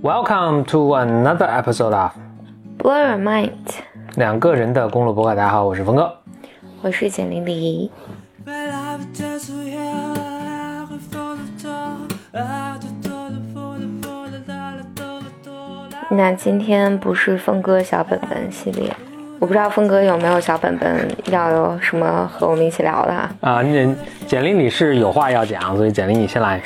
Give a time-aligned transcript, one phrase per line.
[0.00, 2.12] Welcome to another episode of
[2.78, 3.50] Blur Your Mind，
[4.14, 5.34] 两个人的公路博客。
[5.34, 6.16] 大家好，我是峰哥。
[6.82, 7.90] 我是简玲玲。
[16.10, 18.96] 那今天不是峰哥小本本系列，
[19.38, 23.30] 我不知道峰哥有没有小本本要有什么和我们一起聊的啊。
[23.40, 26.60] 啊，简简历你是有话要讲，所以简历你先来。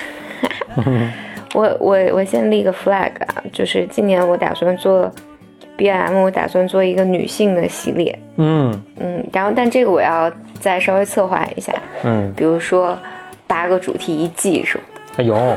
[1.54, 5.12] 我我我先立个 flag 啊，就是今年我打算做
[5.77, 8.18] BM，我打算做一个女性的系列。
[8.36, 11.70] 嗯嗯，然后但这个我要再稍微策划一下，
[12.04, 12.98] 嗯，比如说
[13.46, 14.84] 八个主题一季是吧？
[15.18, 15.34] 哎呦，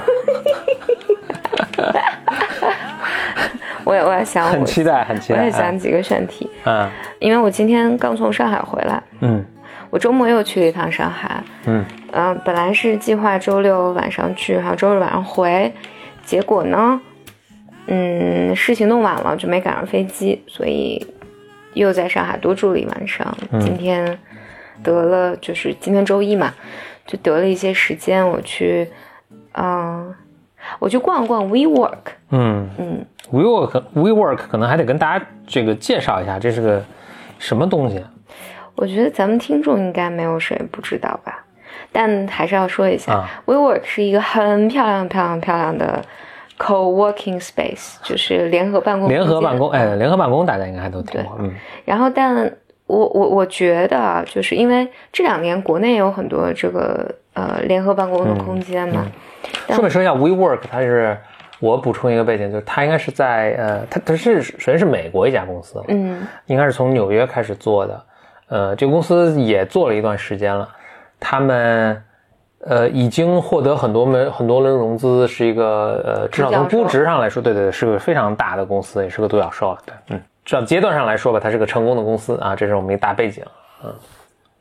[3.85, 5.39] 我也我也想，很期待，很期待。
[5.39, 6.49] 我也想几个选题。
[6.65, 6.89] 嗯
[7.19, 9.45] 因为我今天刚从上海回来，嗯
[9.89, 11.41] 我周末又去了一趟上海。
[11.65, 15.71] 嗯嗯、本来是计划周六晚上去，然后周日晚上回，
[16.23, 16.99] 结果呢，
[17.87, 21.05] 嗯，事情弄晚了，就没赶上飞机，所以
[21.73, 23.37] 又在上海多住了一晚上。
[23.59, 24.17] 今天
[24.81, 26.53] 得了，就是今天周一嘛，
[27.05, 28.87] 就得了一些时间，我去，
[29.53, 30.13] 嗯、
[30.79, 31.97] 我去逛逛 WeWork，
[32.31, 36.83] 嗯嗯，，WeWork WeWork 可能还得跟大家这个介绍一下，这是个
[37.39, 38.03] 什么东西？
[38.75, 41.45] 我觉得咱们听众应该没有谁不知道吧，
[41.91, 43.29] 但还是要说一下、啊。
[43.45, 46.01] W e w o r k 是一个很漂亮、漂亮、漂亮的
[46.57, 51.37] co-working space，就是联合办公联合办公，哎，联合办公大家应该还都听过。
[51.39, 51.53] 嗯。
[51.85, 52.35] 然后，但
[52.87, 59.05] 我我我觉得啊，就是因为这两年国内有很多这个呃联合办公的空间嘛，
[59.67, 61.17] 顺便说一下，WeWork 它是
[61.59, 66.27] 我补充一个背景，就是它应该是在呃，它它是首先是美国一家公司，嗯。
[66.47, 68.03] 应该是从纽约开始做的，
[68.49, 70.67] 呃，这个公司也做了一段时间了，
[71.19, 72.03] 他们
[72.59, 83.43] 呃已经获得很多门很多轮融资，是一个呃至少从估值上来说，对对对，是个非常大的公司，也是个独角兽了，对，嗯，至少阶段上来说吧，它是个成功的公司啊，这是我们一个大背景，
[83.83, 83.93] 嗯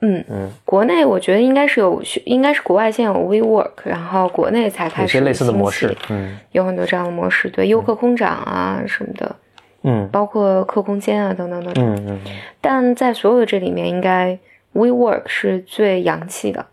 [0.04, 0.24] 嗯。
[0.30, 6.36] 嗯，国内我觉得应该是有，应该是国外先有 WeWork，然后国内才开始有些类似的模式，嗯。
[6.52, 9.36] 有很多这样的模式，对，优客空掌啊什么的，
[9.82, 10.08] 嗯。
[10.12, 11.84] 包括客空间啊等等等等。
[11.84, 12.20] 嗯嗯
[12.60, 14.38] 但在所有的这里面，应该
[14.74, 16.66] WeWork 是最洋气的。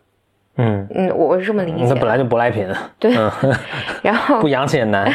[0.58, 1.84] 嗯，嗯，我我是这么理解。
[1.84, 1.94] 的。
[1.94, 2.68] 那本来就舶来品，
[3.00, 3.32] 对，嗯，
[4.04, 5.12] 然后 不洋气也难，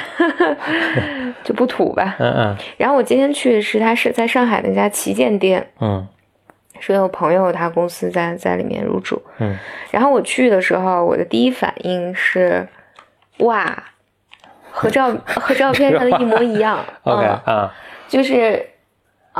[1.44, 2.16] 就不土吧。
[2.19, 2.56] 嗯嗯。
[2.78, 6.05] 然后我今天去的是他是在上海那家旗舰店，嗯
[6.81, 9.20] 是有朋友他公司在在里面入驻。
[9.38, 9.56] 嗯，
[9.91, 12.66] 然后我去的时候，我的第一反应是，
[13.38, 13.82] 哇，
[14.70, 16.78] 和照和照片上的一模一样。
[17.04, 17.75] ，OK 嗯，啊，
[18.09, 18.64] 就是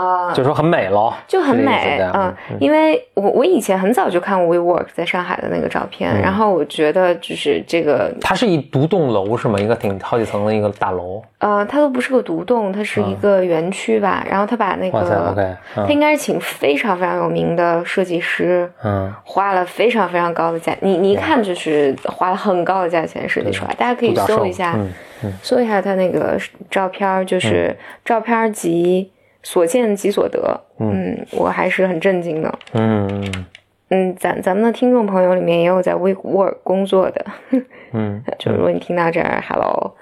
[0.03, 0.33] 啊。
[0.33, 9.59] 就说很美喽，就很美对吧啊、因为我我以前很早就看过 WeWork 在上海的那个照片，嗯然后我觉得就是这个它是一独栋楼是吗？
[9.59, 11.23] 一个挺好几层的一个大楼。
[11.39, 14.25] 呃，它都不是个独栋，它是一个园区吧。
[14.29, 23.75] 然后他把那个他应该是请非常非常有名的设计师，嗯花了非常非常高的价，你你一看就是花了很高的价钱设计出来。
[23.75, 24.93] 大家可以搜一下，嗯
[25.25, 26.39] 嗯搜一下他那个
[26.71, 29.11] 照片，就是照片儿即
[29.47, 30.61] 所见即所得。
[30.81, 32.53] 嗯，我还是很震惊的。
[32.73, 33.47] 嗯嗯
[33.91, 37.25] 嗯，咱咱们的听众朋友里面也有在 WeWork 工作的，
[37.95, 39.95] 嗯就如果你听到这儿，Hello。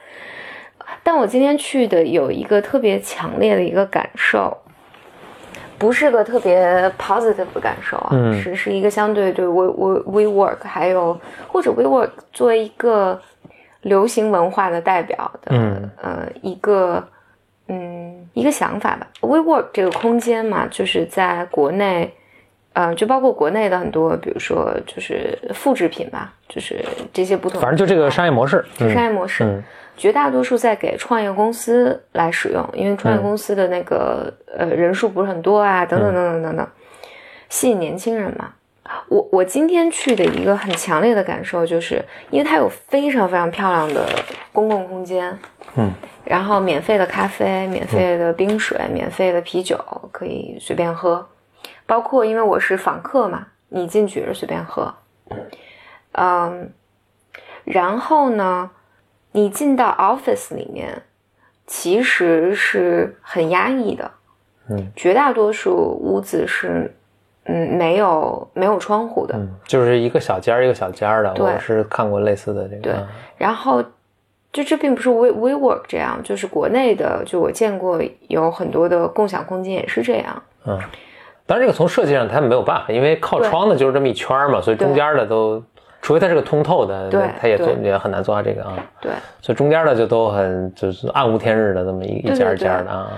[1.02, 4.56] 但我今天去的有一个特别强烈的一个感受，
[5.76, 13.20] 不是个特别 positive 的感受啊，嗯是是一个相对对 We We WeWork 还有或者 WeWork 作为一个
[13.82, 17.06] 流行文化的代表的，嗯呃，一个
[17.68, 18.28] 嗯。
[18.32, 19.06] 一个想法吧。
[19.20, 22.12] WeWork 这个空间嘛，就是在国内。
[22.72, 28.92] 呃，就包括国内的很多，比如说就是复制品吧，就是这些不同反正就这个商业模式，嗯。
[28.92, 29.62] 商业模式，嗯。
[29.96, 36.68] 绝大多数在给创业公司来使用，因为创业公司的那个、呃人数不是很多啊，等等等等等等，
[37.48, 38.50] 吸引年轻人嘛。
[39.08, 44.06] 我我今天去的一个很强烈的感受就是，因为它有非常非常漂亮的
[44.52, 45.38] 公共空间，
[45.76, 45.90] 嗯，
[46.24, 49.78] 然后免费的咖啡、免费的冰水、免费的啤酒
[50.12, 51.26] 可以随便喝，
[51.86, 54.94] 包括因为我是访客嘛，你进去也是随便喝，
[56.12, 56.70] 嗯，
[57.64, 58.70] 然后呢，
[59.32, 61.02] 你进到 office 里面，
[61.66, 64.10] 其实是很压抑的，
[64.68, 66.94] 嗯，绝大多数屋子是
[67.44, 73.06] 嗯没有没有窗户的，嗯，就是一个小间儿一个小间儿的，对我是看过类似的这个，对嗯
[73.36, 73.82] 然后。
[74.52, 80.42] 就这并不是 We WeWork 这样，就是国内的，就我见过有很多的共享空间也是这样。
[80.64, 80.78] 嗯，
[81.44, 85.60] 当然这个从设计上它没有办法，因为靠窗的就是这么一圈嘛，所以中间的都
[86.00, 88.78] 除非它是个通透的，对它也做也很难做到这个啊。
[89.00, 89.10] 对。
[89.42, 93.10] 所以中间的就都很就是暗无天日的这么一一对家一对家的啊。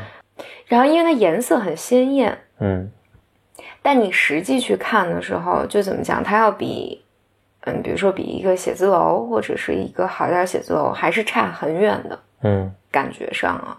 [0.64, 2.90] 然后因为它颜色很鲜艳，嗯
[3.86, 7.00] 但你实际去看的时候，就怎么讲，它要比，
[7.60, 13.78] 嗯，比如说比一个写字楼或者是一个好点写字楼还是差很远的嗯感觉上啊。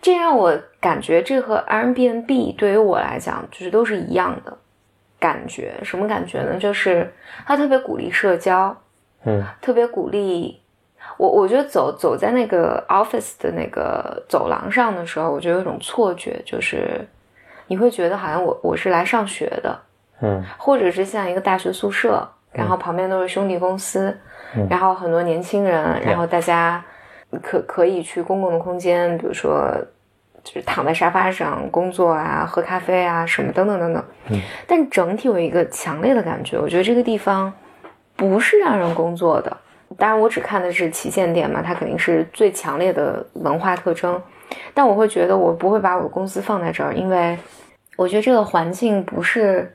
[0.00, 4.56] 这让我感觉这和 Airbnb 对于我来讲就是都是一样的
[5.18, 5.74] 感觉。
[5.82, 6.56] 什么感觉呢？
[6.56, 7.12] 就是
[7.44, 8.76] 它特别鼓励社交，
[9.24, 10.60] 嗯特别鼓励
[11.16, 11.28] 我。
[11.28, 17.04] 我觉得走走在那个 office 的那个走廊上的时候，我就有一种错觉，就是
[17.72, 19.78] 你会觉得好像我我是来上学的，
[20.20, 24.14] 嗯或者是像一个大学宿舍，然后旁边都是兄弟公司，
[24.54, 26.84] 嗯然后很多年轻人，然后大家
[27.42, 29.74] 可可以去公共的空间，比如说
[30.44, 34.04] 就是躺在沙发上工作啊、喝咖啡啊什么等等等等。
[34.28, 37.50] 嗯，但整体有一个强烈的感觉，我觉得这个地方
[38.14, 39.56] 不是让人工作的。
[39.96, 44.20] 当然，我只看的是旗舰店嘛，它肯定是最强烈的文化特征。
[44.74, 47.38] 但我会觉得，我不会把我的公司放在这儿，因为
[47.96, 49.74] 我觉得这个环境不是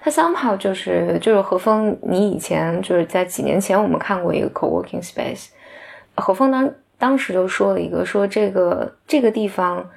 [0.00, 5.48] 它 somehow 就是就是何峰，你以前就是在几年前我们看过一个 co-working space，
[6.14, 9.88] 何峰当当时就说了一个说这个这个地方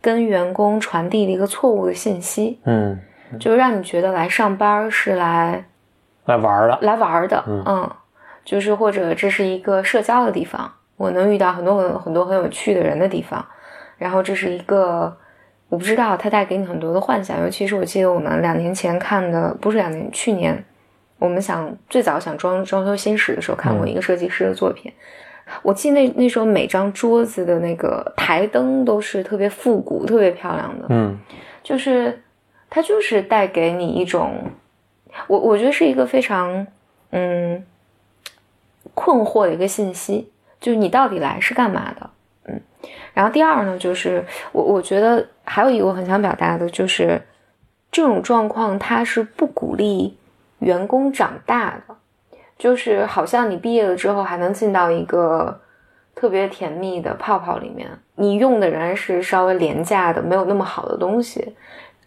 [0.00, 3.00] 跟员工传递了一个错误的信息，嗯，
[3.40, 5.64] 就是让你觉得来上班是来
[6.26, 6.78] 来玩的。
[6.82, 7.90] 来玩儿的，嗯
[8.44, 13.44] 就是或者这是一个社交的地方，我能遇到很多很很多很有趣的人的地方，
[13.96, 15.16] 然后这是一个
[15.68, 20.64] 我不知道它带给你很多的幻想，尤其是我记得我们两年前看的，不是两年，去年
[21.18, 24.92] 我们想最早想装装修新室的时候看过一个设计师的作品，
[25.62, 31.18] 我记得那那时候每张桌子的那个台灯都是特别复古、特别漂亮的，嗯。
[31.62, 32.22] 就是
[32.68, 34.50] 它就是带给你一种，
[35.26, 36.66] 我我觉得是一个非常
[37.10, 37.64] 嗯
[38.92, 42.10] 困惑的一个信息，就是你到底来是干嘛的，嗯。
[43.14, 44.22] 然后第二呢，就是
[44.52, 47.22] 我我觉得还有一个我很想表达的就是，
[47.90, 50.18] 这种状况它是不鼓励
[50.58, 51.94] 员工长大的，
[52.58, 55.60] 就是好像你毕业了之后还能进到一个
[56.14, 61.54] 特别甜蜜的泡泡里面，你用的仍然是稍微廉价的、没有那么好的东西，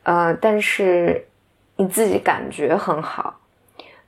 [0.04, 1.26] 呃，但是
[1.78, 3.40] 你自己感觉很好，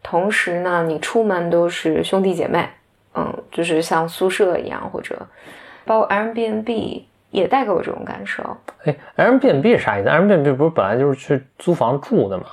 [0.04, 2.68] 同时呢，你出门都是兄弟姐妹，
[3.16, 5.18] 嗯，就是像宿舍一样，或者
[5.90, 7.02] 包括 Airbnb
[7.32, 8.44] 也带给我这种感受。
[8.86, 12.44] 哎，Airbnb 是啥意思？Airbnb 不是本来就是去租房住的吗？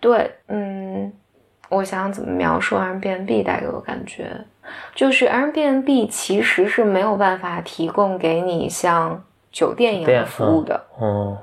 [0.00, 1.12] 对，嗯，
[1.68, 4.30] 我想想怎么描述 Airbnb 带给我感觉，
[4.94, 9.22] 就是 Airbnb 其实是没有办法提供给你像
[9.52, 11.36] 酒店一样的服务的，嗯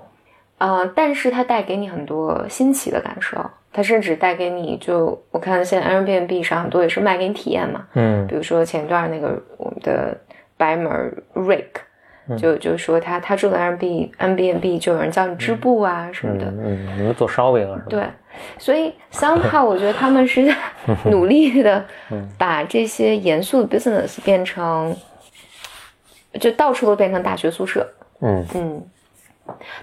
[0.58, 3.38] 呃，但是它带给你很多新奇的感受，
[3.72, 10.18] 它甚至带给你就我看现在 Airbnb 上很多也是卖给你体验嘛，嗯比如说前一段那个我们的
[10.58, 17.86] 白门 Rick，就就说他他住的 Airbnb Airbnb 就有人叫你织布啊什么的，嗯嗯，你们做烧饼啊是吧？
[17.90, 18.10] 对，
[18.58, 20.56] 所以 somehow 我觉得他们是在
[21.12, 21.84] 努力的
[22.38, 24.96] 把这些严肃的 business 变成，
[26.40, 27.88] 就到处都变成大学宿舍。
[28.22, 28.84] 嗯嗯，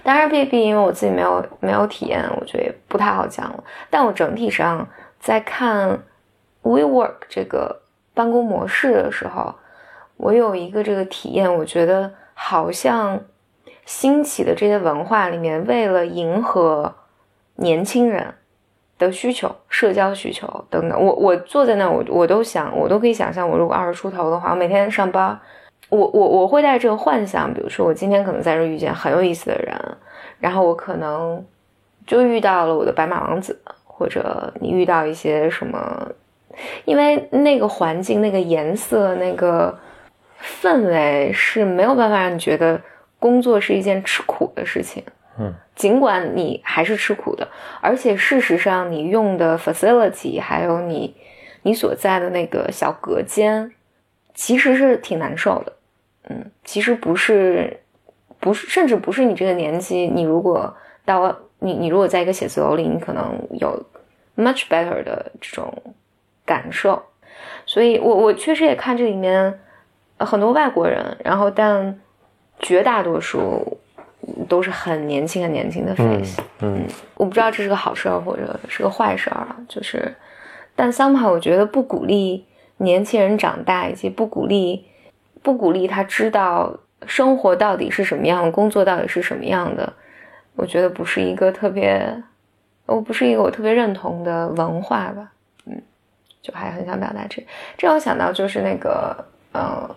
[0.01, 3.63] 当然 B B 因为我自己没有没有体验，我觉得也不太好讲了。
[3.89, 4.87] 但我整体上
[5.19, 5.99] 在看
[6.63, 7.81] WeWork 这个
[8.15, 9.53] 办公模式的时候，
[10.21, 13.19] 我有一个这个体验，我觉得好像
[13.87, 16.93] 兴起的这些文化里面，为了迎合
[17.55, 18.35] 年轻人
[18.99, 25.37] 的需求、社交需求等等，我我坐在那，我我都想，我都可以想象，我如果二十出头的话，我每天上班。
[25.89, 29.75] 我我我会带这个幻想，比如说我今天可能在这遇见很有意思的人，
[30.39, 31.43] 然后我可能
[32.07, 36.07] 就遇到了我的白马王子，或者你遇到一些什么，
[36.85, 39.77] 因为那个环境、那个颜色、那个
[40.41, 42.81] 氛围是没有办法让你觉得
[43.19, 45.03] 工作是一件吃苦的事情。
[45.39, 47.47] 嗯，尽管你还是吃苦的，
[47.79, 51.15] 而且事实上你用的 facility 还有你
[51.61, 53.71] 你所在的那个小隔间，
[54.33, 55.73] 其实是挺难受的。
[56.29, 57.79] 嗯，其实不是，
[58.39, 63.81] 不是，甚至不是你这个年纪，你如果到你你如果在一个写字楼里，你可能有
[64.35, 65.73] much better 的这种
[66.45, 67.01] 感受。
[67.65, 69.59] 所以我我确实也看这里面
[70.25, 71.99] 很多外国人，然后但
[72.59, 73.77] 绝大多数
[74.47, 76.41] 都是很年轻很年轻的 face。
[76.59, 76.85] 嗯
[77.15, 80.13] 我不知道这是个好事儿或者是个坏事儿啊，就是，
[80.75, 82.45] 但 somehow 我觉得不鼓励
[82.77, 84.85] 年轻人长大，以及不鼓励
[85.41, 86.75] 不鼓励他知道
[87.05, 89.93] 生活到底是什么样，工作到底是什么样的，
[90.55, 92.23] 我觉得不是一个特别，
[92.85, 95.31] 我不是一个我特别认同的文化吧。
[95.65, 95.81] 嗯
[96.41, 97.39] 就还很想表达这。
[97.77, 99.15] 这让我想到就是那个，
[99.51, 99.87] 呃，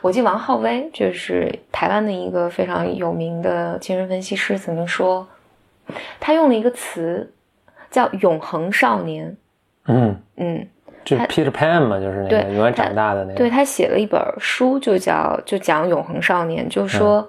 [0.00, 5.26] 我记得王浩威就是台湾的一个非常有名的精神分析师，曾经说，
[6.20, 7.32] 他用了一个词
[7.90, 9.36] 叫“永恒少年”。
[9.88, 10.66] 嗯嗯，
[11.04, 13.34] 就是 Peter Pan 嘛，就是那个对永远长大的那个。
[13.34, 17.28] 对他写了一本书，就叫就讲永恒少年，就是说、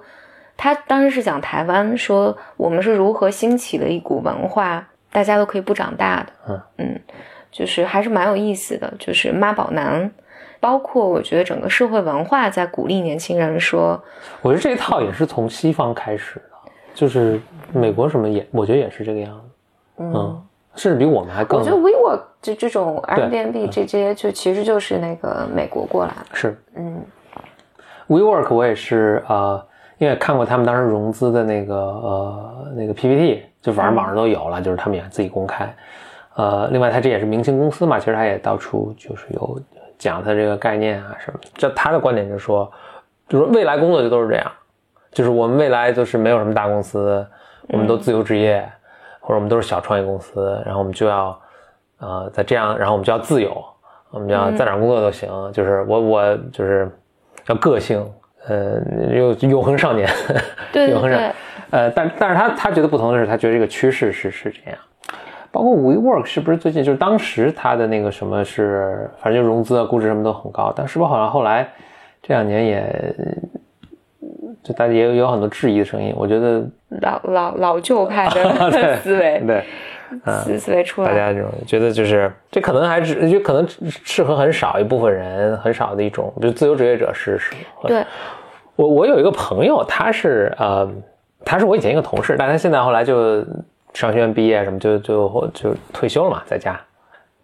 [0.56, 6.62] 他当时是讲台湾，说我们是如何兴起的一股文化，大家都可以不长大的。
[6.78, 6.98] 嗯
[7.50, 10.10] 就是还是蛮有意思的，就是妈宝男。
[10.60, 14.00] 包括我觉得整个社会文化在鼓励年轻人说，
[14.42, 17.40] 我觉得这一套也是从西方开始的，就是
[17.72, 19.40] 美国什么也，我觉得也是这个样子。
[19.98, 20.42] 嗯，
[20.74, 26.34] 甚至比我们还更我觉得 WeWork 这这种 Airbnb 这这些就其实就是那个美国过来的。
[26.34, 26.56] 是。
[26.76, 27.02] 嗯
[28.08, 29.62] WeWork 我也是呃，
[29.98, 35.70] 因为看过他们当时融资的那个呃那个 PPT，就反正网上都有了，就是他们也自己公开。
[36.36, 39.60] 呃，另外他这也是明星公司嘛，其实他也到处就是有
[39.98, 41.48] 讲他这个概念啊什么的。
[41.54, 42.70] 这他的观点就是说，
[43.28, 44.50] 就是未来工作就都是这样，
[45.10, 47.26] 就是我们未来就是没有什么大公司，
[47.68, 48.66] 我们都自由职业，
[49.20, 51.40] 或者我们都是小创业公司，然后我们就要
[51.98, 53.62] 呃在这样，然后我们就要自由，
[54.10, 56.90] 我们就要在哪工作都行，就是我我就是
[57.46, 58.02] 要个性，
[58.46, 58.80] 呃，
[59.12, 60.08] 又永恒少年，
[60.72, 61.32] 对对 永恒少对，
[61.70, 64.78] 呃，但但是他他觉得不同的是，他觉得这个趋势是是这样。
[65.50, 71.68] 包括 WeWork 是不是最近就是当时它的那个什么是，反正就融资啊、估值什么都很高，但是不是好像后来
[72.22, 73.14] 这两年也，
[74.62, 76.12] 就大家也有有很多质疑的声音。
[76.16, 76.62] 我觉得
[77.00, 79.64] 老老老旧派的 思维对，
[80.26, 81.08] 思思维出来。
[81.08, 83.66] 大家这种觉得就是这可能还只就可能
[84.04, 87.40] 适合很少一部分人，很少的一种，就自由职业者是。
[87.84, 88.04] 对，
[88.76, 90.86] 我我有一个朋友，他是呃，
[91.44, 93.44] 他是我以前一个同事，但他现在后来就
[93.94, 96.78] 商学院毕业什么就就就退休了嘛，在家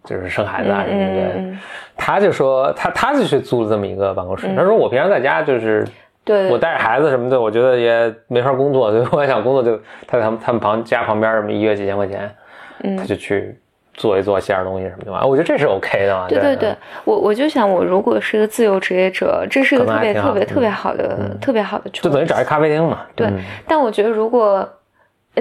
[0.04, 1.56] 就是生孩子啊什么的。
[1.96, 5.86] 他就说他他就去租了这么一个办公室，他说我平常在家就是。
[6.26, 12.34] 对，我带着孩子什么的，我觉得也没法工作，所以我也想工作就他在他们他们旁家旁边什么一月几千块钱，
[12.82, 13.54] 嗯他就去
[13.92, 16.26] 做一做写点东西什么的嘛，我觉得这是 OK 的嘛。
[16.26, 16.74] 对对对，
[17.04, 23.02] 我我就想，我如果是个自由职业者，这是一个特别特别特别好的、特别好的就等于找一咖啡厅嘛。
[23.14, 24.66] 对嗯但我觉得，如果，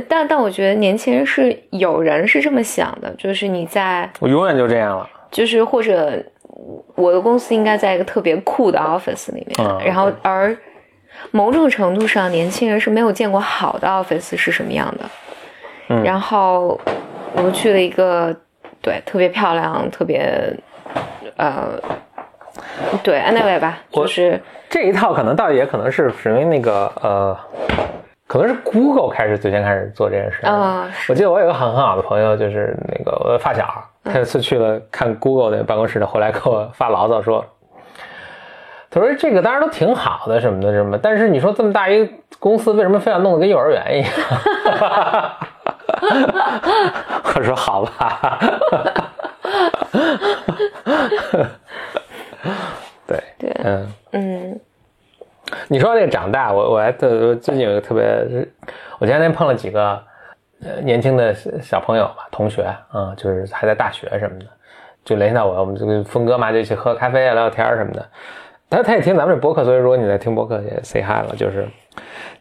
[0.08, 5.10] 但但我觉得年轻人是有人是这么想的，就是你在，我永远就这样了。
[5.32, 6.24] 就是或者
[6.96, 10.56] 我的公司应该在一个特别酷的 office 里面，嗯然后而
[11.32, 15.06] 某种程度上，年轻人是没有见过好的 office 是什么样的。
[15.90, 16.80] 嗯然后
[17.36, 18.36] 我们去了一个
[18.82, 20.56] 对特别漂亮、特别
[21.36, 21.80] 呃，
[23.04, 27.38] 对 anyway 吧，就是这一套可能倒也可能是属于那个呃，
[28.34, 30.44] 可能是 Google 开始最先开始做这件事。
[30.48, 33.72] 啊我记得我有个很很好的朋友，就是那个我的发小，
[34.04, 37.46] 他有次去了看 Google 那个办公室的，回来给我发牢骚说。
[38.90, 44.12] 他说：“这个当然都挺好的，什么的什么，但是你说这么大一个公司，为什么非要弄得跟幼儿园一样？”
[47.36, 48.40] 我说：“好吧。
[53.06, 54.60] ”对对嗯，嗯
[55.68, 58.04] 你说那个长大，我我还特最近有一个特别，
[59.00, 60.02] 我前两天碰了几个
[60.64, 64.46] 呃年轻的小小朋友吧，同学啊、就是还在大学什么的，
[65.04, 68.06] 就联系到我，我们这个峰哥嘛，就一起喝咖啡啊、聊聊天什么的。
[68.70, 71.68] 他他也听咱们这播客，所以如果你在听播客也 say hi 了，就是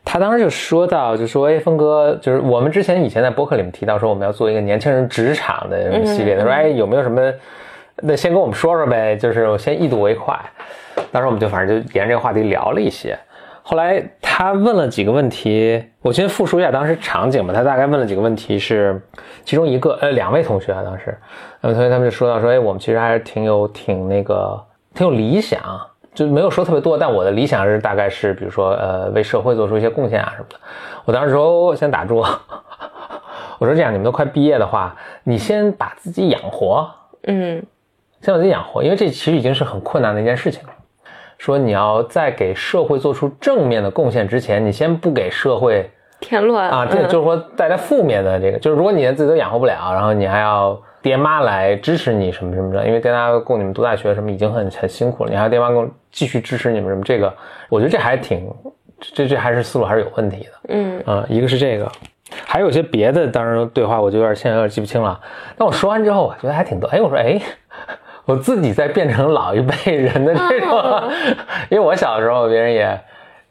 [0.02, 7.30] 他当时就说到，就说哎，峰哥，就是我们之前以前在播客里面提到说我们要做一个年轻人职场的系列，他说哎有没有什么，
[7.96, 10.34] 那先跟我们说说呗，就是我先一睹为快。
[11.10, 13.18] 当时我们就反正就沿着这个话题聊了一些。
[13.64, 17.54] 后来他问了几个问题，我先复述一下当时场景吧。
[17.54, 19.00] 他大概问了几个问题是，
[19.44, 21.16] 其中一个呃两位同学啊，当时
[21.60, 24.60] 两位同学他们就说到说，哎，我们其实还是挺有挺那个
[24.94, 25.60] 挺有理想，
[26.12, 30.56] 就没有说特别多，但我的理想是大概是比如说呃为社会做出一些贡献啊什么的。
[31.04, 32.16] 我当时说哦先打住，
[33.60, 36.90] 我说这样你们都快毕业的话，你先把自己养活，
[37.28, 37.64] 嗯
[38.20, 40.72] 先把自己养活，因为这其实已经是很困难的一件事情了。
[41.42, 57.34] 说你要在给社会做出正面的贡献之前，你先不给社会添乱啊，这嗯就是说带来负面的这个，就是如果你连自己都养活不了，然后你还要爹妈来支持你什么什么的，因为爹妈供你们读大学什么已经很很辛苦了，你还要爹妈供继续支持你们什么，这个
[57.68, 58.48] 我觉得这还挺，
[59.00, 60.50] 这这还是思路还是有问题的。
[60.68, 61.90] 嗯啊、一个是这个，
[62.46, 65.20] 还有一些别的，当然对话我就有点现在有点记不清了。
[65.56, 66.86] 但我说完之后，我觉得还挺逗。
[66.86, 67.40] 哎，我说哎，
[68.24, 71.10] 我自己在变成老一辈人的这种，
[71.70, 73.00] 因为我小的时候别人也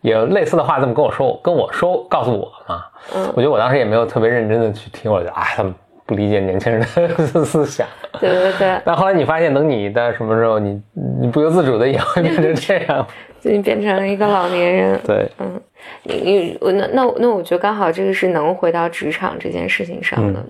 [0.02, 2.84] 也有类似的话这么跟我说，跟我说告诉我嘛。
[3.16, 5.74] 嗯我觉得我当时也没有特别认真的去听，我就啊他们。
[6.04, 7.88] 不理解年轻人的思想。
[8.20, 10.82] 对对对，但后来你发现，等你到什么时候，你
[11.22, 13.08] 你不由自主的也会变成这样，
[13.40, 15.00] 就你变成了一个老年人。
[15.08, 15.62] 对，嗯，
[16.04, 20.44] 你你我那那那我觉得刚好这个是能回到职场这件事情上的。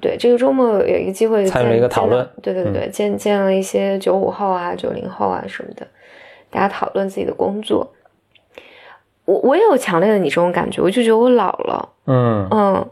[0.00, 5.86] 对，这个周末有一个机会参与了一个讨论，对对对，见见了一些九五后啊、九零后啊什么的，
[6.50, 7.92] 大家讨论自己的工作。
[9.24, 12.88] 我我也有强烈的你这种感觉，我就觉得我老了，嗯嗯，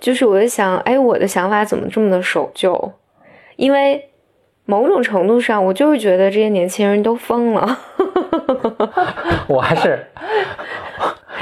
[0.00, 2.92] 就是我在想，哎，我的想法怎么这么的守旧？
[3.56, 4.10] 因为
[4.64, 7.78] 某种程度上，我就是觉得这些年轻人都疯了。
[9.46, 10.06] 我还是。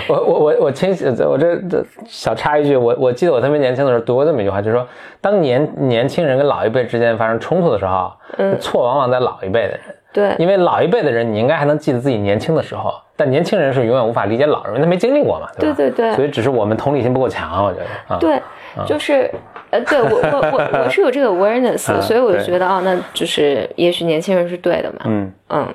[0.08, 4.86] 我我我我清晰，我这这小插一句，我我记得我特别年轻的时候读过这么一句话，就是说，
[5.20, 9.80] 当年年轻人跟老一辈之间发生冲突的时候，嗯，错往往在老一辈的人，
[10.12, 15.76] 对，因为老一辈的人，你应该还能记得自己年轻的时候，但年轻人是永远无法理解老人，他没经历过嘛，对吧？
[15.76, 18.40] 对对对，所以只是我们同理心不够强，我觉得啊，对，
[18.86, 19.30] 就是
[19.70, 25.32] 呃，对我我我我是有这个 awareness， 所以我就觉得哦，那就是也许年轻人是对的嘛，嗯。
[25.50, 25.68] 嗯。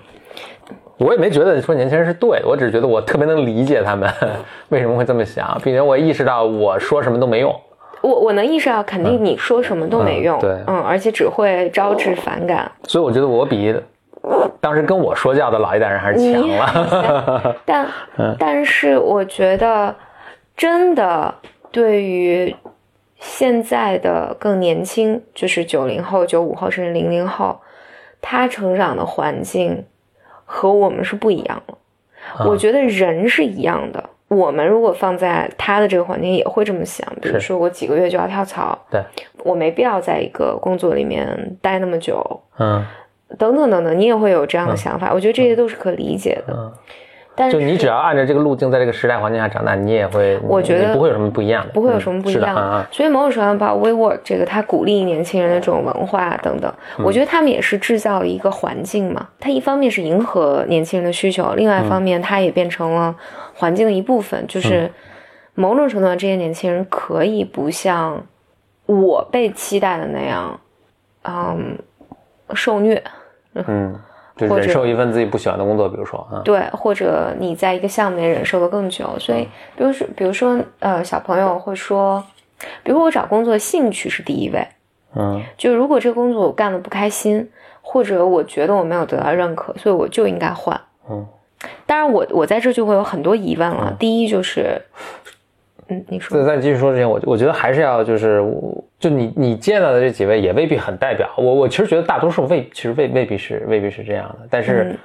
[0.97, 4.09] 我也没觉得说年轻人是对的，我只是觉得我特别能理解他们
[4.69, 7.53] 为什么会这么想，并且我意识到我说什么都没用。
[8.01, 12.69] 我我能意识到，肯定你说什么都没用，对，嗯，而且只会招致反感。
[12.83, 13.73] 所以我觉得我比
[14.59, 17.55] 当时跟我说教的老一代人还是强了。
[17.65, 17.87] 但
[18.37, 19.95] 但是我觉得，
[20.55, 21.33] 真的
[21.71, 22.55] 对于
[23.19, 27.59] 现在的更年轻，就是九零后、九五后甚至零零后，
[28.21, 29.85] 他成长的环境。
[30.45, 31.73] 和我们是不一样的，
[32.45, 34.09] 我觉得人是一样的。
[34.29, 37.07] 我们如果放在他的这个环境，也会这么想。
[37.21, 38.99] 比如说，我几个月就要跳槽，对，
[39.43, 42.83] 我没必要在一个工作里面待那么久，嗯，
[43.37, 45.11] 等等等等，你也会有这样的想法。
[45.13, 46.73] 我觉得这些都是可理解的。
[47.35, 52.53] 但就你只要按照这个路径，在这个时代环境下长大，你也会，我觉得不会有什么不一样的，不会有什么不一样。
[52.53, 52.87] 的。
[52.91, 59.27] 所以某种程度上，把 WeWork 这个，它鼓励年轻人的这种文化等等，我觉得他们也是制造了一个环境嘛。
[59.39, 63.15] 它一方面是迎合年轻人的需求，另外一方面，它也变成了
[63.55, 64.45] 环境的一部分。
[64.47, 64.91] 就是
[65.55, 68.23] 某种程度上，这些年轻人可以不像
[68.85, 70.59] 我被期待的那样，
[71.23, 71.79] 嗯，
[72.53, 73.01] 受虐，
[73.55, 73.95] 嗯。
[74.35, 82.23] 就忍受一份自己不喜欢的工作，比如说啊，对，或者你在一个项目里忍受的更久，所以，比如说，比如说，呃，小朋友会说，
[82.83, 84.67] 比如我找工作兴趣是第一位，
[85.15, 87.47] 嗯，就如果这个工作我干的不开心，
[87.81, 91.27] 或者我觉得我没有得到认可，所以我就应该换，嗯，
[91.85, 94.81] 当然我我在这就会有很多疑问了，第一就是，
[95.93, 98.43] 嗯，你说，在在继续说之前，我我觉得还是要就是。
[98.99, 104.97] 就你你见到的这几位也未必很代表我，我其实觉得大多数未其实未未必是未必是这样的，但是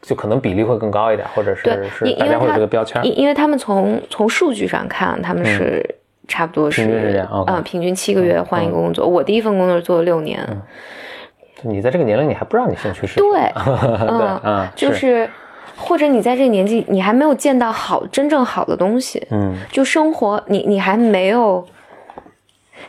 [0.00, 5.88] 就可能比例会更高一点，或者是是大家会有这个标签，因因为他们从从数据上看，他们是
[6.26, 9.06] 差不多是平均是这样啊，平均七个月换一个工作。
[9.06, 10.44] 我第一份工作做了六年，
[11.62, 15.30] 你在这个年龄你还不知道你兴趣是对， 对嗯，就是
[15.76, 21.66] 或者你在这个年纪你还没有见到好真正好的东西，嗯，就生活你你还没有。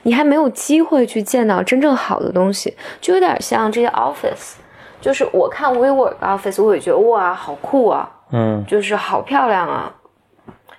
[0.06, 4.56] 你还没有机会去见到真正好的东西，就有点像这些 office，
[5.00, 9.94] 就是我看 WeWork office，我也觉得哇，好酷啊，嗯，就是好漂亮啊。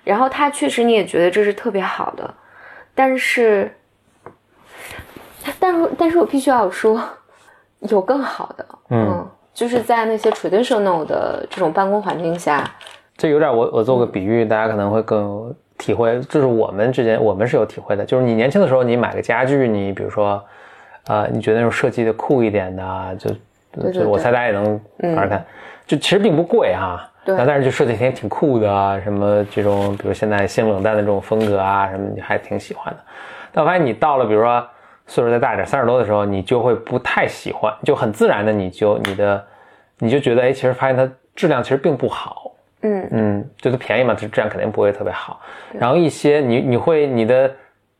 [0.03, 2.31] 然后它确实你也觉得这是特别好的，
[2.93, 3.75] 但是，
[5.59, 7.01] 但是，但是我必须要说，
[7.79, 12.63] 有更好的，嗯，就是在那些 traditional 的这种办公环境下，
[13.17, 15.51] 这有点我我做个比喻，大家可能会更。
[15.77, 18.05] 体会就是我们之间，我们是有体会的。
[18.05, 20.41] 就是你年轻的时候，你买个家具，你比如说，
[21.07, 24.79] 呃，你觉得那种设计的酷一点的，就就我猜大家也能
[25.17, 25.45] 玩看，
[25.85, 27.05] 就其实并不贵哈。
[27.25, 27.35] 对。
[27.45, 32.99] 但是就设计挺挺酷的啊，什么这种，比如现在性冷淡的这种风格啊，什么你还挺喜欢的。
[33.51, 34.65] 但我发现你到了，比如说
[35.07, 39.45] 岁数再大一点，三十多的时候，你就会不太喜欢，就很自然的你就你的
[39.99, 42.51] 你就觉得，哎，其实发现它质量其实并不好。
[42.81, 45.39] 嗯嗯，就它便宜嘛，它质量肯定不会特别好。
[45.73, 47.51] 然后一些你你会你的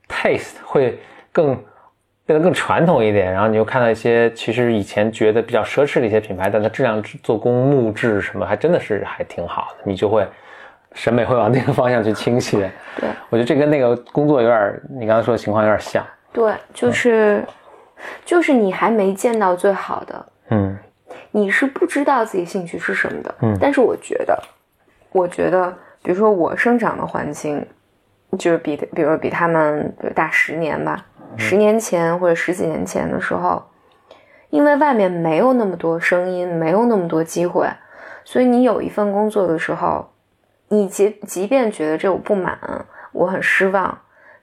[0.08, 1.00] taste 会
[1.32, 1.56] 更
[2.26, 10.26] 变得更传统一点，然后你又看到一些其实以前觉得比较奢侈的一些品牌，但它质量、做工、木质什么还真的是还挺好的，你就会
[10.94, 12.70] 审美会往那个方向去倾斜。
[13.00, 16.04] 对，我觉得这跟那个工作有点，你刚才说的情况有点像。
[16.36, 17.44] 对，就是
[18.26, 20.78] 就是你还没见到最好的，嗯，
[21.32, 24.38] 你是不知道自己兴趣是什么的，嗯，但是我觉得。
[25.12, 27.66] 我觉得，比如说我生长的环境，
[28.38, 31.06] 就是比，比如比他们大十年吧，
[31.38, 33.64] 十年前或者十几年前的时候，
[34.50, 37.66] 因为外面没有那么多声音，没有那么多机会，
[38.26, 40.06] 所以你有一份工作的时候，
[40.68, 42.60] 你即即便觉得这我不满，
[43.14, 43.98] 我很失望，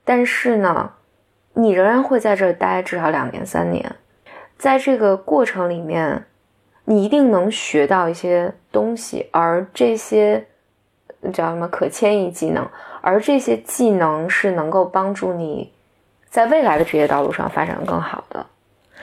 [0.04, 0.90] 但是呢，
[1.54, 3.84] 你仍然会在这儿待至少两年三年，
[4.56, 6.24] 在这个过程里面，
[6.84, 10.44] 你一定能学到一些东西，而这些
[11.32, 12.66] 叫什么可迁移技能，
[13.00, 15.72] 而这些技能是能够帮助你
[16.28, 18.46] 在未来的职业道路上发展的更好的。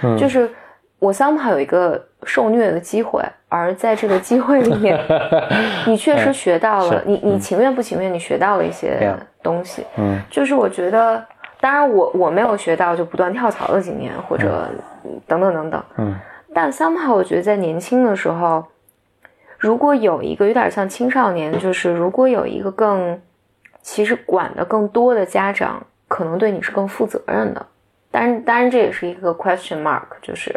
[0.01, 0.49] 嗯，就是
[0.97, 4.99] 我 somehow 有一个受虐的机会，而在这个机会里面，
[5.87, 9.85] 你确实学到了，是你你情愿不情愿，你学到了一些东西。
[9.97, 11.23] 嗯就是我觉得，
[11.59, 14.69] 当然我我没有学到就不断跳槽的经验，或者
[15.27, 15.83] 等等等等。
[15.97, 16.15] 嗯
[16.51, 18.65] 但 somehow 我觉得在年轻的时候，
[19.57, 23.21] 如果有一个有点像青少年，就是如果有一个更
[23.81, 27.63] 其实管的更多的家长，可能对你是更负责任的。
[28.09, 30.51] 当然，当然这也是一个 question mark，就是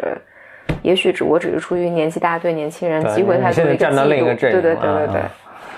[0.81, 5.21] 也许只我只是出于年纪大对年轻人机会太多的一个站到另一个嫉妒对对对对对。
[5.21, 5.31] 啊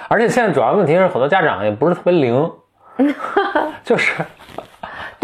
[0.07, 2.51] 而且现在主要问题是，很多家长也不是特别灵，
[3.83, 4.23] 就是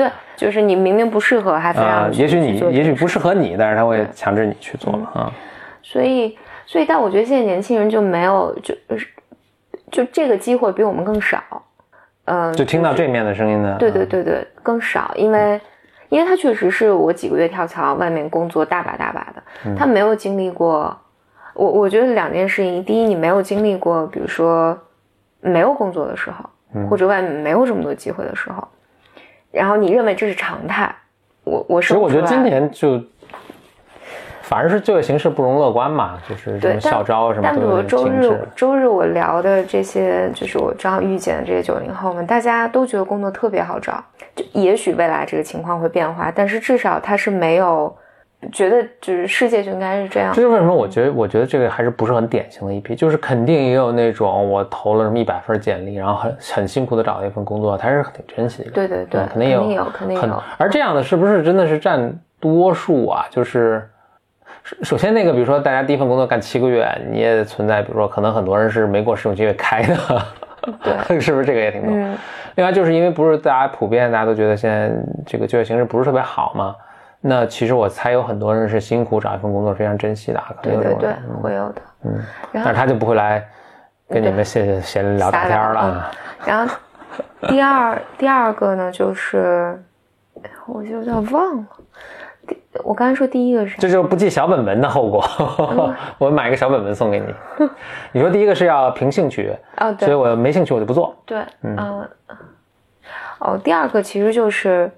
[0.01, 5.31] 对，就是你明明不适合，还非啊、要也许你也许不适合你，但是他会强制你去做了啊。
[5.83, 6.35] 所以，
[6.65, 9.07] 所以，但我觉得现在年轻人就没有，就是
[9.91, 11.39] 就这个机会比我们更少。
[12.25, 15.61] 嗯，就听到这面的声音呢，对对对对，更少，因为
[16.09, 20.97] 因为他确实是我几个月跳槽，外面工作大把大把的，他没有经历过。
[21.53, 24.77] 我我觉得两件事情，第一，你没有经历过，比如说
[25.41, 28.65] 没有工作的时候，或者外面没有这么多机会的时候，
[29.51, 30.93] 然后你认为这是常态。
[31.43, 33.01] 我我其实我觉得今年就
[34.41, 38.47] 反而是就业形势不容乐观嘛，就是什么，校招什么但比都有如周日。
[38.55, 44.03] 周日我聊的这些，就是我正好遇见的这些九零后们，大家都觉得工作特别好找。
[44.35, 47.93] 就也许未来这个情况会变化，但是至少他是没有
[48.51, 50.41] 觉得就是世界就应该是这样这。
[50.41, 58.71] 就是为什么我觉得，我觉得这个还是不是很典型的一批，就是肯定也有那种我投了什么一百份简历，然后很很辛苦的找了一份工作，他是挺珍惜的。
[58.71, 60.43] 对对对，肯定有，肯定有，肯定有。
[60.57, 63.25] 而这样的是不是真的是占多数啊？
[63.29, 63.87] 就是
[64.63, 69.95] 首首先那个，比如说大家第一份工作干七个月，你也存在，比如说可能很多人是没过试用期给开的，
[70.83, 71.91] 对， 是不是这个也挺多？
[71.93, 72.17] 嗯，
[72.55, 74.91] 另外就是因为不是大家普遍大家都觉得现在
[75.25, 76.75] 这个就业形势不是特别好嘛，
[77.21, 81.81] 那其实我猜有很多人是辛苦找一份工作，非常珍惜的，可能有这种对对对，会有的。
[82.03, 82.19] 嗯，
[82.51, 83.47] 但是他就不会来
[84.09, 86.11] 跟你们闲闲聊大天了。
[86.43, 86.75] 然后
[87.47, 89.79] 第二第二个呢，就是
[90.65, 91.65] 我就有点忘了。
[92.47, 93.77] 第我刚才说第一个是？
[93.77, 95.23] 这就是不记小本本的后果。
[96.17, 97.35] 我买个小本本送给你。
[98.13, 101.15] 你说第一个是要凭兴趣，哦，对所以我没兴趣我就不做。
[101.23, 102.07] 对，嗯，
[103.37, 104.89] 哦，第二个其实就是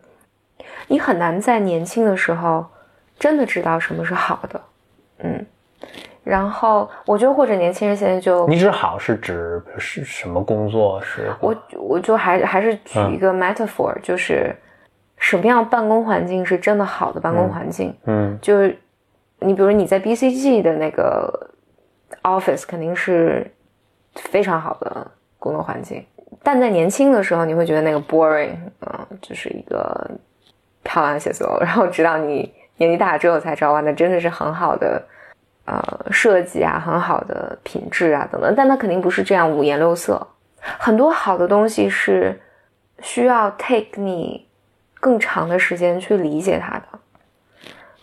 [0.87, 2.65] 你很难在年轻的时候
[3.17, 4.61] 真的知道什么是好的，
[5.19, 5.45] 嗯。
[6.23, 11.01] 然后我觉得，或者年轻人现在就你指好是指是什么工作？
[11.01, 14.55] 是我我就还还是举一个 metaphor，、就是
[15.17, 17.93] 什么样办公环境是真的好的办公环境？
[18.05, 18.77] 嗯就是
[19.39, 21.49] 你比如你在 BCG 的那个
[22.21, 23.45] office 肯定是
[24.15, 25.05] 非常好的
[25.37, 26.05] 工作环境，
[26.41, 30.09] 但在年轻的时候你会觉得那个 boring，嗯、就是一个
[30.83, 35.01] 漂亮写作，然后直到你年纪大了之后才知道，哇，那真的是很好的。
[35.65, 40.27] 呃，设计啊，很好的品质啊，等等，但它肯定不是这样五颜六色。
[40.59, 42.37] 很多好的东西是
[42.99, 44.45] 需要 take 你
[44.99, 46.85] 更长的时间去理解它的。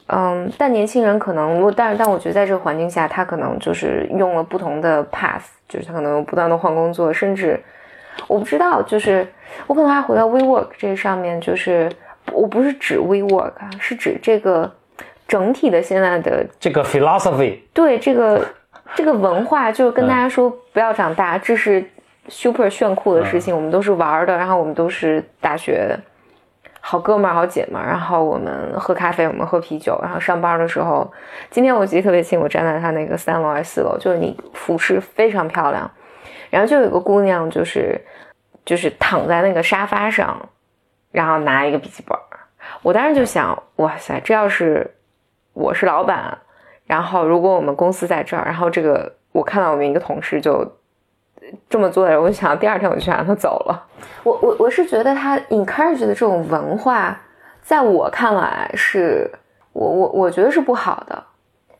[0.07, 7.63] 嗯，但年轻人可能，我但是但我觉得在这个环境下，他可能就是用了不同的 path，就是他可能不断的换工作，甚至
[8.27, 9.31] 我不知道，就是
[9.67, 11.93] 我可能还回到 WeWork 这上面，就是
[12.33, 14.71] 我不是指 WeWork 啊，是指这个
[15.29, 18.45] 整体的现在的这个 philosophy，对这个
[18.95, 21.85] 这个文化，就是跟大家说不要长大，这是
[22.29, 25.97] super 炫酷的事情，我们都是玩的，然后我们都是大学
[26.81, 31.11] 好哥们儿、好姐们儿，然后我们喝咖啡，我们喝啤酒，然后上班的时候，
[31.51, 35.91] 今天我记得特别清，我站在他那个三楼还是四楼，就是你服饰非常漂亮，
[36.49, 38.01] 然后就有一个姑娘，就是
[38.65, 40.49] 就是躺在那个沙发上，
[41.11, 42.41] 然后拿一个笔记本儿，
[42.83, 44.89] 我当时就想，哇塞，这要是
[45.53, 46.39] 我是老板。
[46.87, 50.67] 然后，如果我们公司在这儿，然后这个我看到我们一个同事就
[51.69, 53.87] 这么做的人，我就想第二天我就想让他走了。
[54.25, 57.17] 我我我是觉得他 encourage 的这种文化，
[57.63, 59.31] 在我看来是，
[59.73, 61.25] 我我我觉得是不好的。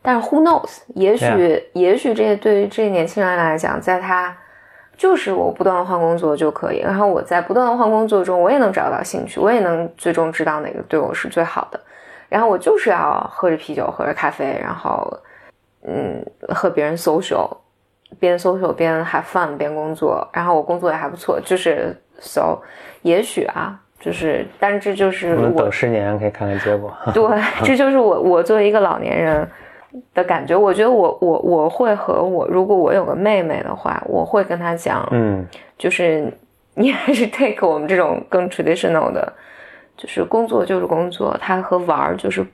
[0.01, 0.79] 但是 who knows？
[0.95, 1.63] 也许 Yeah.
[1.73, 4.35] 也许这对于这些年轻人来讲，在他
[5.01, 11.79] 就是我不断的换工作就可以，然后我在不断的换工作中，我也能找到兴趣，我也能最终知道哪个对我是最好的。
[12.29, 15.11] 然后我就是要喝着啤酒，喝着咖啡，然后
[15.87, 17.49] 嗯和别人 social，
[18.19, 22.59] 边 social 边 have fun 边工作，然后我工作也还不错，就是 so
[23.01, 26.95] 也许啊，就是，但是这就是我们我等十年可以看看结果。
[27.11, 27.23] 对，
[27.65, 29.49] 这就是我我作为一个老年人
[30.13, 30.55] 的感觉。
[30.55, 35.45] 我觉得我我我会和我如果我有个妹妹的话，我会跟她讲，嗯
[35.77, 36.31] 就是
[36.75, 39.33] 你还是 take 我们这种更 traditional 的，
[39.97, 42.45] 就是工作就是工作，它和玩儿就是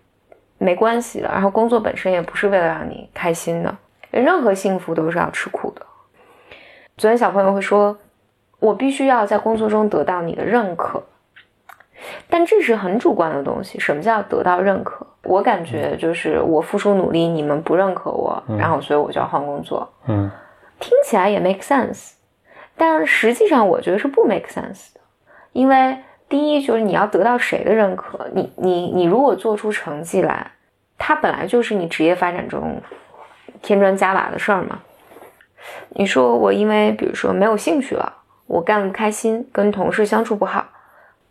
[0.58, 1.28] 没关系的。
[1.30, 3.76] 然后工作本身也不是为了让你开心的，
[4.12, 5.82] 任何幸福都是要吃苦的。
[6.98, 7.96] 昨天小朋友会说，
[8.60, 11.04] 我必须要在工作中得到你的认可，
[12.30, 13.80] 但这是很主观的东西。
[13.80, 15.06] 什么叫得到认可？
[15.24, 19.88] 我感觉就是我付出努力，你们不认可我，然后所以我就要换工作。
[20.08, 20.30] 嗯
[20.80, 22.12] 听起来也 make sense，
[22.78, 25.02] 但实际上我觉得是不 make sense 的，
[25.52, 25.98] 因为
[26.30, 30.52] 第一就是你要得到谁的认可，你你你如果做出成绩来，
[30.98, 32.80] 它本来就是你职业发展中
[33.64, 34.80] 添砖加瓦的事儿嘛。
[35.90, 38.14] 你说我因为比如说没有兴趣了，
[38.46, 40.64] 我干得不开心，跟同事相处不好，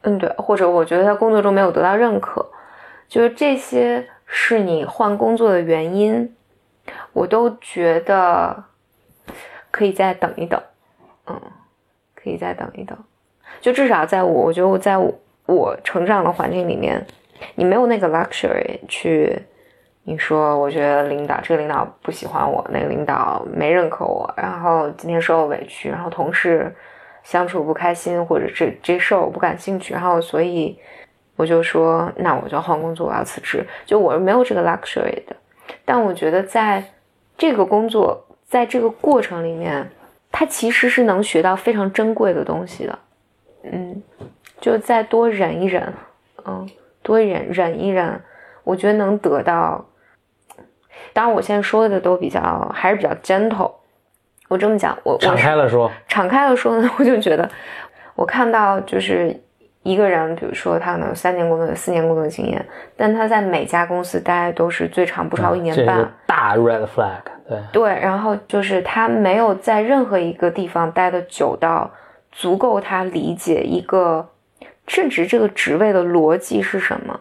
[0.03, 2.47] 嗯对，或者我觉得在工作中没有得到认可，
[3.09, 6.35] 就是这些是你换工作的原因，
[7.13, 8.65] 我都觉得
[9.71, 10.61] 可以再等一等，
[11.27, 11.41] 嗯，
[12.15, 12.97] 可以再等一等。
[13.61, 15.13] 就至少在我，我觉得我在我
[15.47, 17.05] 我成长的环境里面，
[17.55, 19.37] 你没有那个 luxury 去，
[20.05, 26.73] 你说我觉得领导这个领导不喜欢我，那个领导没认可我，然后今天受了委屈，然后同事
[27.27, 30.79] 相处不开心，或者这这事儿我不感兴趣，然后所以
[31.35, 33.67] 我就说那我就换工作，我要辞职。
[33.85, 35.35] 就我是没有这个 luxury 的，
[35.85, 36.85] 但我觉得在
[37.37, 39.91] 这个工作，在这个过程里面，
[40.31, 42.97] 它其实是能学到非常珍贵的东西的。
[43.65, 44.01] 嗯，
[44.61, 45.93] 就再多忍一忍，
[46.45, 46.71] 嗯，
[47.03, 48.23] 多忍忍一忍，
[48.63, 49.85] 我觉得能得到。
[51.13, 53.73] 当然，我现在说的都比较还是比较 gentle。
[54.49, 57.49] 我这么讲，我我敞开了说，敞开了说呢，我就觉得，
[58.15, 59.35] 我看到就是
[59.83, 62.65] 一个人，比如说他可能有三年工作、四年工作经验，
[62.97, 71.91] 但他在每家公司待都是最长不超过一年半，大 red flag，对，对，然后就是他没有在任何一个地方待的久到
[72.33, 74.29] 足够他理解一个
[74.87, 77.19] 正职这个职位的逻辑是什么，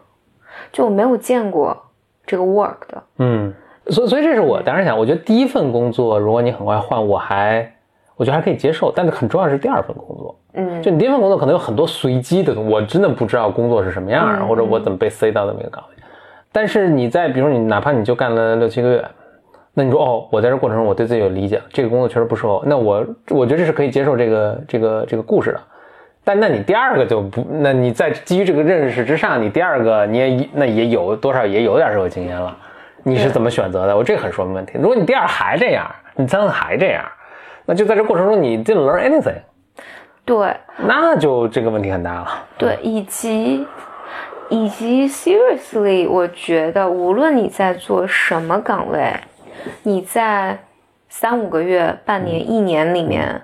[0.71, 1.91] 就我没有见过
[2.25, 3.53] 这个 work 的，嗯，
[3.89, 7.71] 所以所以这是我当时想，我觉得第一份工作，如果你很快换，我还
[8.15, 16.03] 我觉得还可以接受，但是很重要的是第二份工作，嗯，就你第一份工作可能有很多随机的，我真的不知道工作是什么样，嗯或者我怎么被塞到那么一个岗位。
[16.51, 19.05] 但是你在比如你哪怕你就干了六七个月，
[19.73, 25.59] 那你说哦，我在这过程中我对自己有理解了，这个工作确实不适合我，那我我觉得这是可以接受这个这个这个故事的。
[26.23, 32.57] 但那你第二个就不，那你在基于这个认识之上，你第二个你也那也有多少也有点社会经验了，
[33.07, 33.95] 你是怎么选择的？
[33.95, 34.73] 我这个很说明问题。
[34.79, 37.05] 如果你第二还这样，你三个还这样，
[37.65, 39.37] 那就在这过程中你 didn't learn anything，
[40.25, 42.27] 对那就这个问题很大了。
[42.57, 43.67] 对，以及
[44.49, 49.13] 以及 seriously，我觉得无论你在做什么岗位，
[49.83, 50.57] 你在
[51.07, 53.39] 三五个月、半年、一年里面，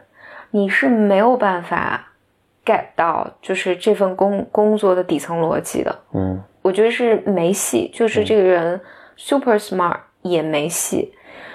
[0.49, 2.07] 你是没有办法
[2.65, 5.99] get 到就是这份工工作的底层逻辑的。
[6.15, 8.79] 嗯我觉得是没戏，就是这个人
[9.21, 11.13] super smart 也没戏。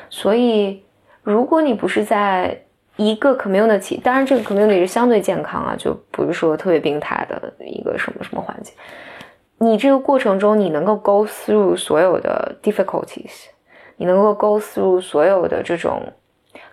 [0.08, 0.84] 所以，
[1.22, 2.62] 如果你不是在
[2.96, 8.72] 一个 community，当然这个 community 是相对健康啊，就不是说特别病态的一个什么什么环境。
[9.58, 13.46] 你这个过程中，你能够 go through 所有的 difficulties，
[13.96, 16.12] 你能够 go through 所有的这种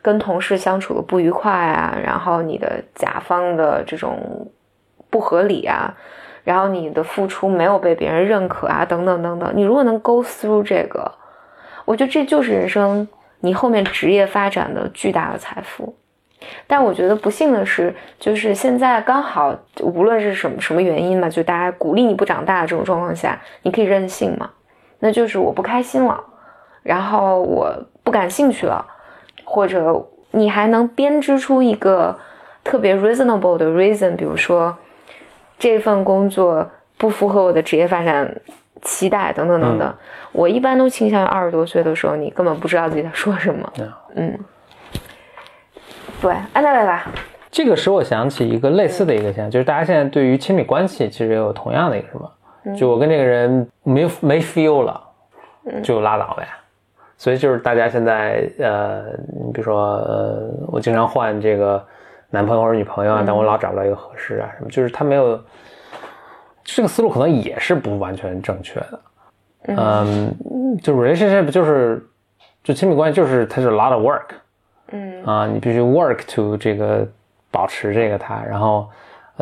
[0.02, 4.52] 跟同事相处的不愉快啊，然后你的甲方的这种
[5.10, 5.98] 不合理啊，
[6.44, 9.52] 然后你的付出没有被别人认可啊，等等等等。
[9.56, 11.12] 你如果能 go through 这个，
[11.86, 13.08] 我觉得这就是人生
[13.40, 15.96] 你后面职业发展的巨大的财富。
[16.68, 24.50] 但我觉得不幸的是，就是现在刚好，无论是什么什么原因嘛，就大家鼓励你不长大的这种状况下，你可以任性嘛。
[25.00, 26.22] 那就是我不开心了，
[26.82, 28.86] 然后我不感兴趣了，
[29.46, 32.18] 或者你还能编织出一个
[32.62, 34.78] 特别 reasonable 的 reason，比如说
[35.58, 38.36] 这份工作不符合我的职业发展
[38.82, 39.94] 期待等等等等。
[40.32, 43.74] 我一般都倾向于二十多岁的时候，你根本不知道自己在说什么。
[44.16, 44.38] 嗯，
[46.22, 47.12] 对，安娜贝吧。
[47.52, 55.00] 这个使我想起一个类似的一个现象，就是大家现在对于亲密关系其实也有同样的一个什么，就我跟这个人没没 feel 了，
[55.84, 56.48] 就拉倒呗。
[57.16, 59.04] 所以就是大家现在呃，
[59.46, 61.86] 你比如说呃，我经常换这个
[62.34, 65.40] 男朋友或者女朋友啊，但我老找不到一个合适啊什么，就是他没有
[66.64, 69.00] 这个思路可能也是不完全正确的。
[69.68, 70.36] 嗯，
[70.82, 72.04] 就 relationship 就是
[72.64, 74.30] 就亲密关系就是它是 a lot of work。
[74.92, 77.08] 嗯啊，你必须 work to 这个
[77.52, 78.90] 保持这个它，然后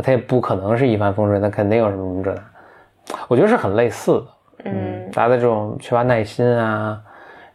[0.03, 3.17] 它，也不可能是一帆风顺，它肯定有什么什么这那。
[3.29, 4.25] 我觉得是很类似的，
[4.65, 7.01] 嗯，大家的这种缺乏耐心啊，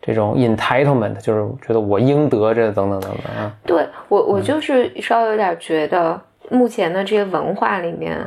[0.06, 3.52] 这种 entitlement，就是觉得我应得这等等等等啊。
[3.66, 6.18] 对我，我就是稍微有点觉得，
[6.50, 8.24] 目前的这些文化里面，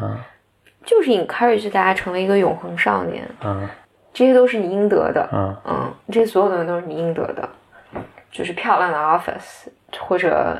[0.86, 3.68] 就是 encourage 大家成为一个永恒少年，嗯，
[4.13, 7.50] 这些都是你应得的，嗯嗯，这些所有东西都是你应得的，
[8.32, 10.58] 就是漂亮的 office 或者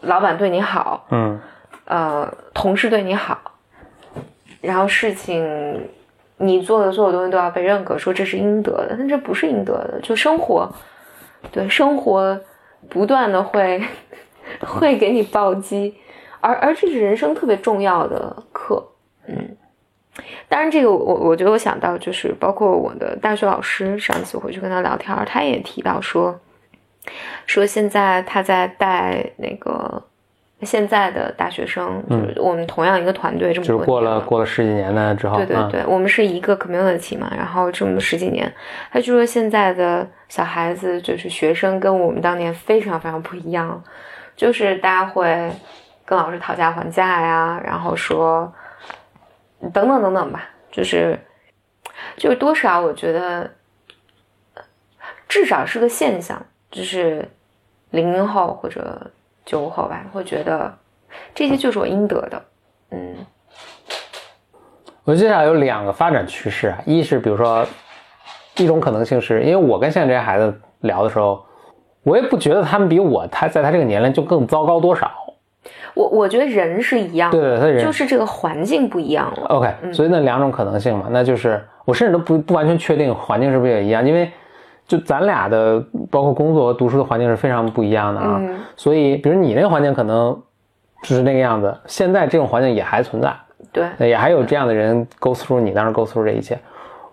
[0.00, 1.40] 老板对你好，嗯。
[1.86, 3.38] 呃，同事对你好，
[4.62, 5.86] 然后事情
[6.36, 10.00] 你做的所有东西都要被认可，说这是应得的，但这不是应得的。
[10.02, 10.68] 就生活，
[11.52, 12.40] 对生活
[12.88, 13.82] 不断的会
[14.60, 15.94] 会给你暴击，
[16.40, 18.84] 而而这是人生特别重要的课。
[19.26, 19.56] 嗯，
[20.48, 26.40] 当然这个我我觉得我想到就是包括我的大学老师，上次回去跟他聊天，他也提到说
[27.46, 30.02] 说现在他在带那个。
[30.64, 38.52] 现在的大学生，就是我们同样一个团队，这么就是过了过了十几年呢之后，对对对，我们是一个 community 嘛，然后这么十几年，
[38.90, 43.82] 他就说现在的小孩子就是学生跟我们当年非常非常不一样，
[44.36, 45.50] 就是大家会
[46.04, 48.52] 跟老师讨价还价呀，然后说
[49.72, 51.18] 等等等等吧，就是
[52.16, 53.50] 就是多少我觉得
[55.28, 57.28] 至少是个现象，就是
[57.90, 59.10] 零零后或者。
[59.44, 60.72] 九五后吧，会觉得
[61.34, 62.42] 这些就是我应得的。
[62.90, 63.14] 嗯，
[65.04, 67.66] 我接下来有两个发展趋势啊，一是比如说
[68.56, 71.44] 一种可能性是，因为我跟现在这些孩子聊的时候，
[72.02, 75.10] 我也不觉得他们比我他在他这个年龄就更糟糕多少。
[75.94, 79.46] 我我觉得人是一样，对对，他人就是这个环境不一样了。
[79.48, 84.32] OK，所以那两种可能性嘛，那就是我甚至都不不完全确定环境是不是也一样，因为。
[84.86, 88.40] 就咱俩的，包括工作和读书的环境是非常不一样的啊，
[88.76, 90.38] 所以，比如你那个环境可能
[91.02, 93.34] 就是那个样子，现在这种环境也还存在，
[93.72, 96.58] 对，也还有这样的人 go through 你当时 go through 这一切。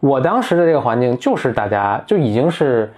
[0.02, 2.92] 我当时的这个环境就是大家就已经是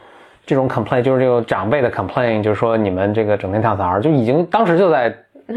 [0.45, 5.15] 这种 complain，就是这种长辈的 complain，就是说你们这个整天跳槽，就已经当时就在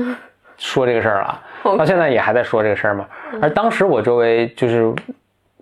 [0.58, 1.40] 说这个事儿了，
[1.78, 3.06] 到现在也还在说这个事儿嘛。
[3.40, 4.92] 而当时我周围就是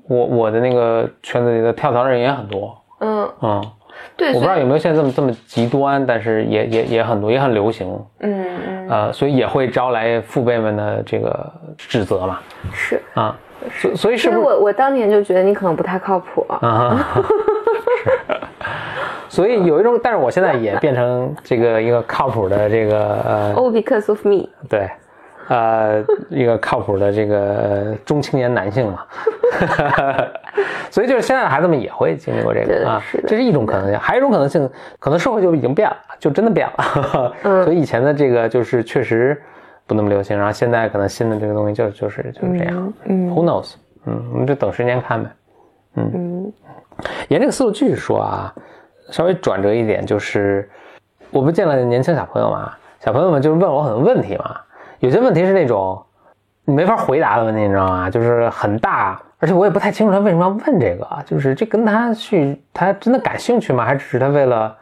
[0.09, 2.77] 我我的那个圈子里的跳槽的人也很多。
[3.01, 3.63] 嗯嗯，
[4.17, 7.89] 对，我不知道有没有现在这么这么极端，但是也也也很多，也很流行。
[8.21, 12.39] 嗯嗯，呃，所以也会招来父辈们的这个指责嘛。
[12.73, 13.37] 是啊，
[13.71, 17.05] 所所以是不是我我当年就觉得你可能不太靠谱啊。
[18.03, 18.13] 是，
[19.29, 23.53] 所以有一种，但是我现在也变成这个一个靠谱的这个呃。
[23.55, 24.49] Oh, because of me。
[24.69, 24.89] 对。
[25.47, 29.05] 呃，一个靠谱的这个中青年男性嘛，
[30.91, 37.35] 所以就是现在的孩子们也会经历过这个啊，这是一种可能性，还有一种可能性，可能社会就已经变了，就真的变了。
[37.65, 39.41] 所以以前的这个就是确实
[39.87, 42.93] 不那么流行，然后现在可能新的这个东西就就是就是这样。
[43.05, 43.75] 嗯，Who knows？
[44.07, 45.31] 嗯，我们就等时间看呗。
[45.97, 46.53] 嗯嗯，
[47.29, 48.55] 沿这个思路继续说啊，
[49.11, 50.69] 稍微转折一点，就是
[51.31, 54.57] 我不见了年轻小朋友嘛，小朋友们就是问我很多问题嘛。
[55.01, 56.03] 有些问题是那种
[56.65, 58.09] 你没法回答的问题，你知道吗？
[58.11, 61.23] 就是很大，而且我也不太清楚他为什么要问这个啊。
[61.27, 63.85] 就是这跟他去，他真的感兴趣吗？
[63.85, 64.75] 还只是他为了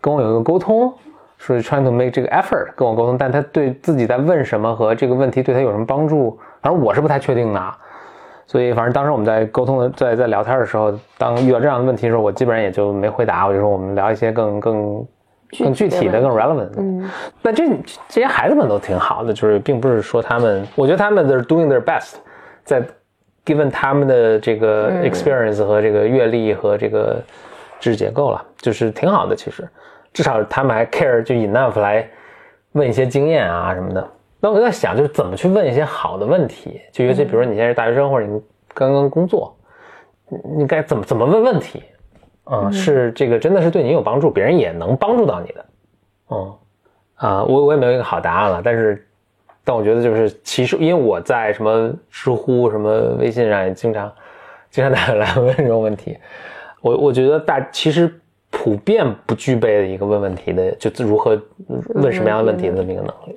[0.00, 0.90] 跟我有一个沟通，
[1.36, 3.18] 说 trying to make 这个 effort 跟我沟通？
[3.18, 6.38] 但他对自己在问什么和这个问题对他有什么帮助？
[6.62, 7.74] 反正我是不太确定的。
[8.46, 13.46] 所以，反正当时我们在沟通的，在在聊天的时候，当遇到这样的问题的时候，我基本上也就没回答。
[13.46, 15.06] 我就说我们聊一些更更。
[15.60, 16.72] 更具体的、更 relevant。
[16.76, 17.08] 嗯，
[17.40, 17.68] 但这
[18.08, 22.14] 这些孩子们都挺好的，就是并不是说他们，我觉得他们 they're doing their best，
[22.64, 22.82] 在
[23.46, 27.22] given 他们的这个 experience 和这个阅历和这个
[27.80, 29.34] 知识结构了，就是挺好的。
[29.34, 29.66] 其实，
[30.12, 32.06] 至少他们还 care 就 enough 来
[32.72, 34.06] 问一些经验啊什么的。
[34.40, 38.42] 那我在想，就是怎么去问一些好的问题，就尤其比如说你现在是大学生或者你
[38.74, 39.56] 刚刚工作，
[40.56, 41.82] 你该怎么怎么问问题？
[42.50, 45.64] 嗯，是这个真的是对你有帮助，别人也能帮助到你的。
[46.30, 46.54] 嗯，
[47.14, 49.05] 啊，我我也没有一个好答案了，但是，
[49.68, 54.10] 但我觉得就是其实，因为我在什么知乎、什么微信上也经常，
[54.70, 56.16] 经常大家来问这种问题，
[56.80, 58.08] 我我觉得大其实
[58.48, 61.36] 普遍不具备的一个问问题的，就如何
[61.88, 63.36] 问什么样的问题的这么一个能力。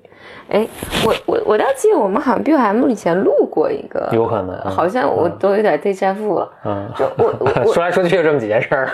[0.49, 0.67] 哎，
[1.03, 6.51] 我我我倒记得我们好像 B M 以前录过一个，有可能，好像我都有点 deja vu 了。
[6.65, 7.35] 嗯，就我
[7.65, 8.89] 我 说来说去就这么几件事儿。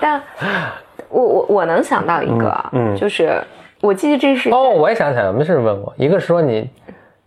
[0.00, 0.22] 但，
[1.08, 3.42] 我我我能想到一个，嗯，就是
[3.82, 6.70] 我记得这是哦，我也想起来，我们是问过，一个说你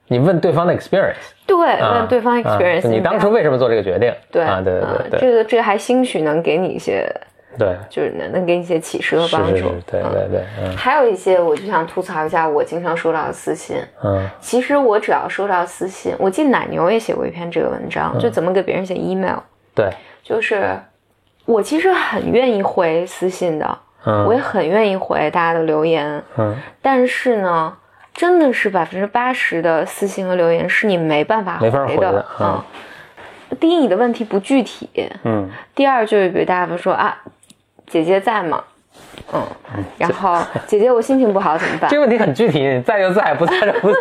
[0.08, 4.12] 你问对方的 experience，对，问对方 experience，你当初为什么做这个决定？
[4.32, 7.08] 对啊，对对对对，这个这个还兴许能给你一些
[7.60, 9.56] 对，就是能能给你一些启示和帮助。
[9.56, 10.78] 是是是，对嗯对对，嗯。
[10.78, 13.78] 还有一些，我就想吐槽一下我经常收到的私信。
[14.03, 14.26] 嗯。
[14.39, 19.39] 其实我只要收到私信，我记得奶牛也写过一篇这个文章，就怎么给别人写 email，
[19.74, 19.89] 对，
[20.24, 20.78] 就是
[21.45, 27.74] 我其实很愿意回私信的，嗯我也很愿意回大家的留言，嗯但是呢，
[28.14, 32.66] 真的是百分之八十的私信和留言是你没办法回的的嗯啊。
[33.60, 34.88] 第一，你的问题不具体；
[35.24, 37.18] 嗯第二，就是比如大家说啊，
[37.88, 38.64] 姐姐在吗？
[39.34, 39.41] 嗯，
[39.97, 40.38] 然后
[40.68, 41.97] 姐姐我心情不好怎么办这？
[41.97, 43.97] 个问题很具体，你在就在，不在就不在。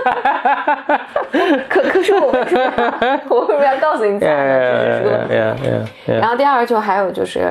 [1.69, 4.85] 可可是我为什么我为什么要告诉你在呢？
[4.85, 5.35] 这是个问题。
[5.35, 7.51] 呀呀然后第二就还有就是，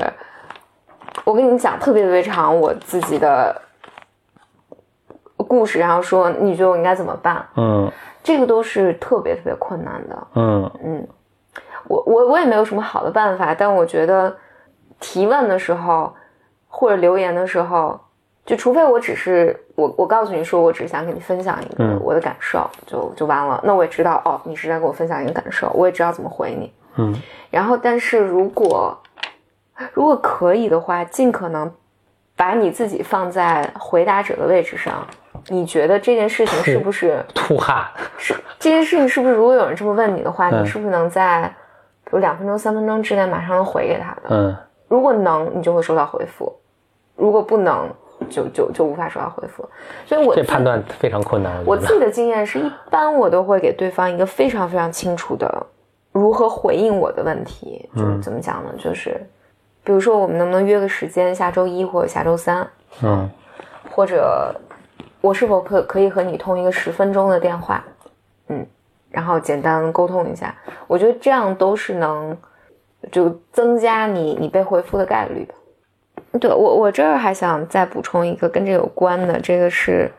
[1.22, 3.54] 我跟你讲特别特别长我自己的
[5.36, 7.46] 故事，然后说你觉得我应该怎么办？
[7.56, 7.90] 嗯
[8.22, 10.26] 这个都是特别特别困难的。
[10.34, 11.06] 嗯
[11.86, 14.34] 我我我也没有什么好的办法，但我觉得
[14.98, 16.12] 提问的时候
[16.66, 18.00] 或者留言的时候，
[18.46, 23.60] 就除非我只是我我告诉你说我只是想跟你分享一个嗯我的感受，就就完了。
[23.62, 26.72] 那我也知道哦，你是在跟我分享一个感受，我也知道怎么回你。
[26.96, 27.14] 嗯
[27.50, 28.96] 然后，但是如果
[29.92, 31.70] 如果可以的话，尽可能
[32.36, 35.06] 把你自己放在回答者的位置上。
[35.48, 37.92] 你觉得这件事情是不是 吐哈。
[38.16, 39.34] 是这件事情是不是？
[39.34, 41.42] 如果有人这么问你的话，嗯你是不是能在
[42.04, 44.20] 比如两分钟、三分钟之内马上能回给他的？
[44.30, 44.56] 嗯
[44.86, 46.46] 如果能，你就会收到回复；
[47.16, 47.88] 如果不能，
[48.30, 49.68] 就就就无法收到回复。
[50.06, 51.52] 所以我这判断非常困难。
[51.66, 55.66] 我自己的经验是一般我都会给对方一个非常非常清楚的
[56.12, 57.88] 如何回应我的问题。
[57.96, 58.70] 就是怎么讲呢？
[58.78, 59.20] 就是
[59.84, 62.66] 比如说我们能不能约个时间，下周一或者下周三，
[63.02, 63.30] 嗯
[63.90, 64.52] 或者
[65.20, 67.84] 我是否可可以和你通一个十分钟的电话，
[68.48, 68.66] 嗯，
[69.10, 70.54] 然后简单沟通一下。
[70.86, 72.36] 我觉得这样都是能
[73.12, 75.54] 就增加你你被回复的概率的。
[76.38, 80.10] 对我我这儿还想再补充一个跟这有关的，这个是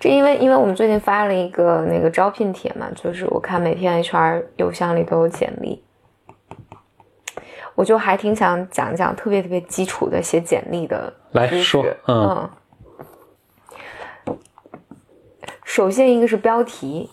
[0.00, 5.82] 这因为因为我们最近发了一个那个招聘帖嘛，就是我看每天 HR 邮箱里都有简历。
[7.82, 12.48] 我就还挺想讲讲特别特别基础的写简历的来说嗯
[14.28, 14.36] 嗯，
[15.64, 17.10] 首先一个是标题，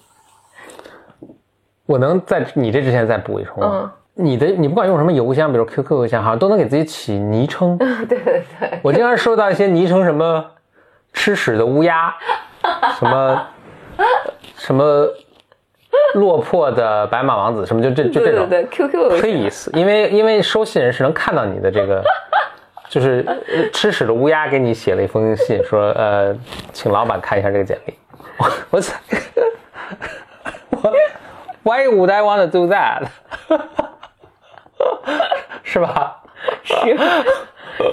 [1.88, 3.70] 我能在你这之前再补一充吗？
[3.84, 7.76] 嗯你的你不管用什么邮箱，比如 QQ 邮箱，好像都能给自己起昵称。
[7.80, 10.46] 对对对，我经常收到一些昵称，什么
[11.14, 12.14] 吃屎的乌鸦，
[13.00, 13.48] 什么
[14.56, 15.08] 什么
[16.16, 18.48] 落魄的白马王子，什么就这就这种。
[18.48, 22.04] 对对对，QQ Please，因为因为收信人是能看到你的这个，
[22.90, 26.36] 就是呃吃屎的乌鸦给你写了一封信，说呃，
[26.74, 27.94] 请老板看一下这个简历。
[28.38, 28.98] 我我操，
[30.70, 30.92] 我
[31.64, 33.08] Why would I want to do that？
[35.64, 36.24] 是吧
[36.64, 36.76] 是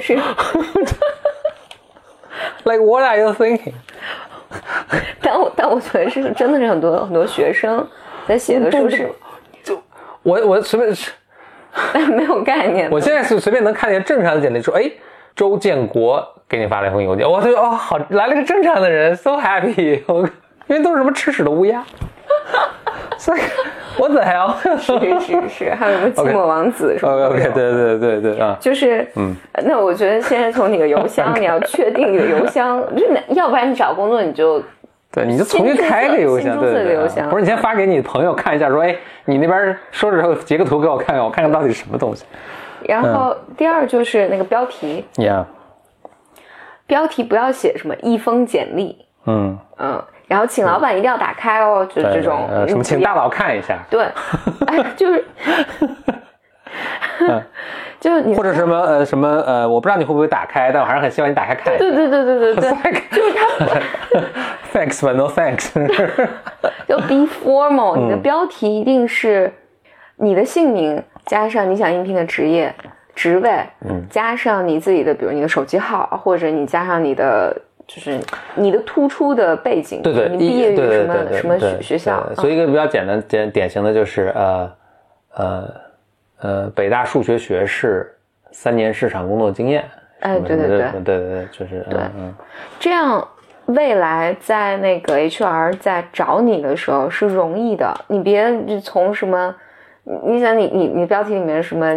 [0.01, 0.15] 是？
[2.65, 3.75] Like what are you thinking？
[5.21, 7.87] 但我但我觉得是真的是很多很多学生
[8.27, 9.11] 在写的时候是
[10.23, 10.97] 我我随便，
[12.11, 12.91] 没有概念。
[12.91, 14.91] 我现在是随便能看见正常的简历，说哎，
[15.35, 20.03] 周建国给你发了一封邮件，我就哦好来了个正常的人，so happy，
[20.67, 21.85] 因为都是什么吃屎的乌鸦，
[23.19, 23.41] 所以
[24.01, 24.55] 我 the hell？
[24.79, 29.35] 是是是，还有什么 寂寞王子什么 OK 的 OK，对对对对啊，就是，嗯，
[29.65, 34.63] 那我觉得现在从你的邮箱，你要确定你的邮箱，就要不然你找工作你就
[35.11, 37.29] 对，你就重新开个邮箱，对对对啊新注册个邮箱。
[37.31, 38.95] 不是你先发给你朋友看一下，说哎，
[39.25, 42.25] 你那边说着之后截个图给我看看，我看看到底是什么东西。
[42.87, 45.45] 然后第二就是那个标题，Yeah，
[46.87, 54.05] 标题不要写什么一封简历，嗯，嗯，然后请老板一定要打开哦，就这种呃什么，请大佬看一下，对，
[54.66, 55.24] 哎，就是，
[58.01, 61.85] 就是你或者什么呃什么呃，我不知道你会不会打开，但我还是很希望你打开看一下。
[61.85, 63.51] 对对对对对对，就是他
[64.79, 65.72] Thanks but no thanks。
[66.87, 69.51] 就 be formal，你的嗯标题一定是
[70.16, 72.74] 你的姓名加上你想应聘的职业、
[73.14, 73.51] 职位，
[73.89, 74.05] 嗯。
[74.11, 77.57] 加上你自己的，比如你的手机号，或者你加上你的
[77.87, 78.18] 就是
[78.55, 84.72] 你的突出的背景，对对，你毕业于什么什么学学校，所以一个比较简单简典型的就是呃
[85.34, 85.74] 呃
[86.41, 88.12] 呃北大数学学士，
[88.51, 89.84] 三年市场工作经验。
[90.20, 92.01] 哎对对对对对对，就是对
[92.80, 93.26] 这样
[93.66, 99.55] 未来在那个 HR 在找你的时候是容易的，你别就从什么，
[100.05, 101.95] 你你想你你你标题里面什么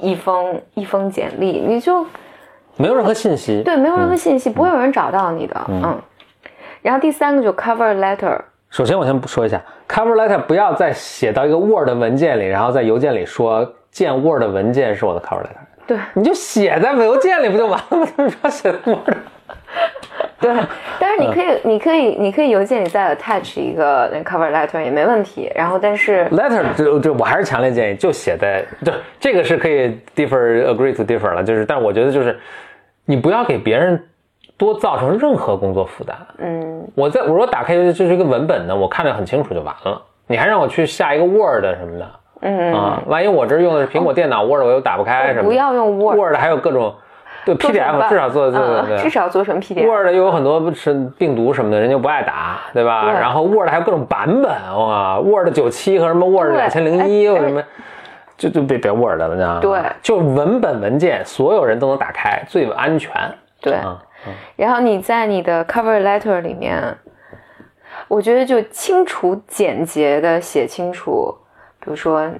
[0.00, 2.06] 一封一封简历，你就
[2.78, 3.62] 没有任何信息。
[3.62, 6.00] 对没有任何信息，不会有人找到你的，嗯。
[6.80, 8.38] 然后第三个就 cover letter，
[8.70, 15.66] 首先我先说一下，cover letter 不要再写到一个 Word 文件里，然后在邮件里说见 Word 文件是我的 cover letter。
[15.86, 18.06] 对你就写在邮件里不就完了吗？
[18.16, 19.16] 为什么要写在 Word？
[20.40, 20.54] 对，
[21.00, 25.50] 但是你可以，嗯你可以，你可以邮件里再 attach 一个那 cover letter 也没问题。
[25.52, 32.38] 然后，但是 letter 这这我还是强烈建议就写在对这个是可以 differ agree to differ 了，就是但是我觉得就是
[33.10, 34.04] 你不要给别人
[34.58, 36.14] 多造成任何工作负担。
[36.36, 40.02] 嗯，我在我说打开这是一个文本呢，我看着很清楚就完了。
[40.26, 42.10] 你还让我去下一个 Word 什么的，
[42.42, 46.94] 嗯啊，万一我这用的是苹果电脑 Word 我又打不开什么的，不要用 Word Word 还有各种
[47.46, 49.86] 对 PDF 至少做做嗯对对，至少做成 PDF。
[49.88, 53.04] Word 又有很多是病毒什么的，人家不爱打，对吧？
[53.04, 57.62] 对然后 Word 还有各种版本哇，Word 九七和什么 Word 两千零一哎或什么，
[58.38, 59.60] 就就别别 Word 了，你知道吗？
[59.60, 63.12] 对就文本文件，所有人都能打开，最安全。
[63.60, 64.00] 对，啊，
[64.54, 66.96] 然后你在你的 cover letter 里面，
[68.06, 71.36] 我觉得就清楚简洁的写清楚，
[71.80, 72.30] 比如说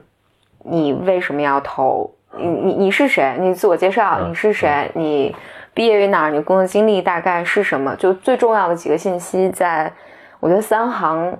[0.62, 5.34] 你为什么要投，你你你是谁，你自我介绍，嗯你是谁，你
[5.74, 9.92] 毕业于哪儿，你工作经历大概是什么，就最重要的几个信息在，
[10.38, 11.36] 我觉得三行，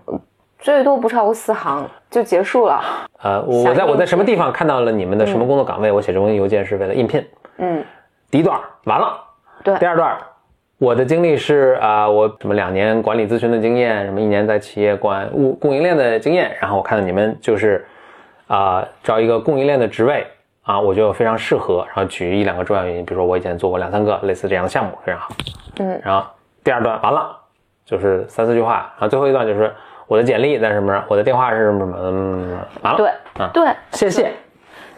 [0.58, 2.82] 最多不超过四行就结束了。
[3.22, 5.90] 呃，我我在我在什么地方看到了你们的什么工作岗位？
[5.92, 7.24] 我写这封邮件是为了应聘。
[7.58, 7.84] 嗯，
[8.30, 9.18] 第一段完了，
[9.62, 10.16] 对第二段，
[10.78, 17.86] 我的经历是啊、我什么两年管理咨询的经验，什么一年在企业管物供应链的经验，然后我看到你们就是
[18.46, 20.26] 啊、招一个供应链的职位
[20.62, 25.30] 啊，我觉得我非常适合，然后举一两个重要原因，比如说我以前做过两三个类似这样的项目，非常好。
[25.78, 26.26] 嗯，然后
[26.62, 27.36] 第二段完了，
[27.84, 29.72] 就是三四句话，然后最后一段就是
[30.08, 33.68] 我的简历在什么，我的电话是什么什么，嗯，完了，对啊，对。
[33.92, 34.32] 谢谢。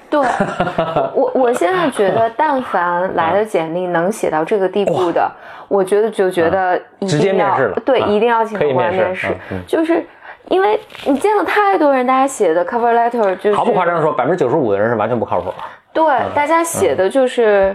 [0.09, 0.21] 对，
[1.15, 5.31] 我我现在觉得，但凡来的简历能写到这个地步的，
[5.69, 9.29] 我觉得就觉得一直接定要面试了对，啊一定要请过来面试
[9.69, 10.05] 就是
[10.49, 15.53] 因为你见了太多人，大家写的 cover letter 就是毫不夸张地说，百分之九十五的人是完全不靠谱。
[15.93, 16.05] 对，
[16.35, 17.73] 大家写的就是，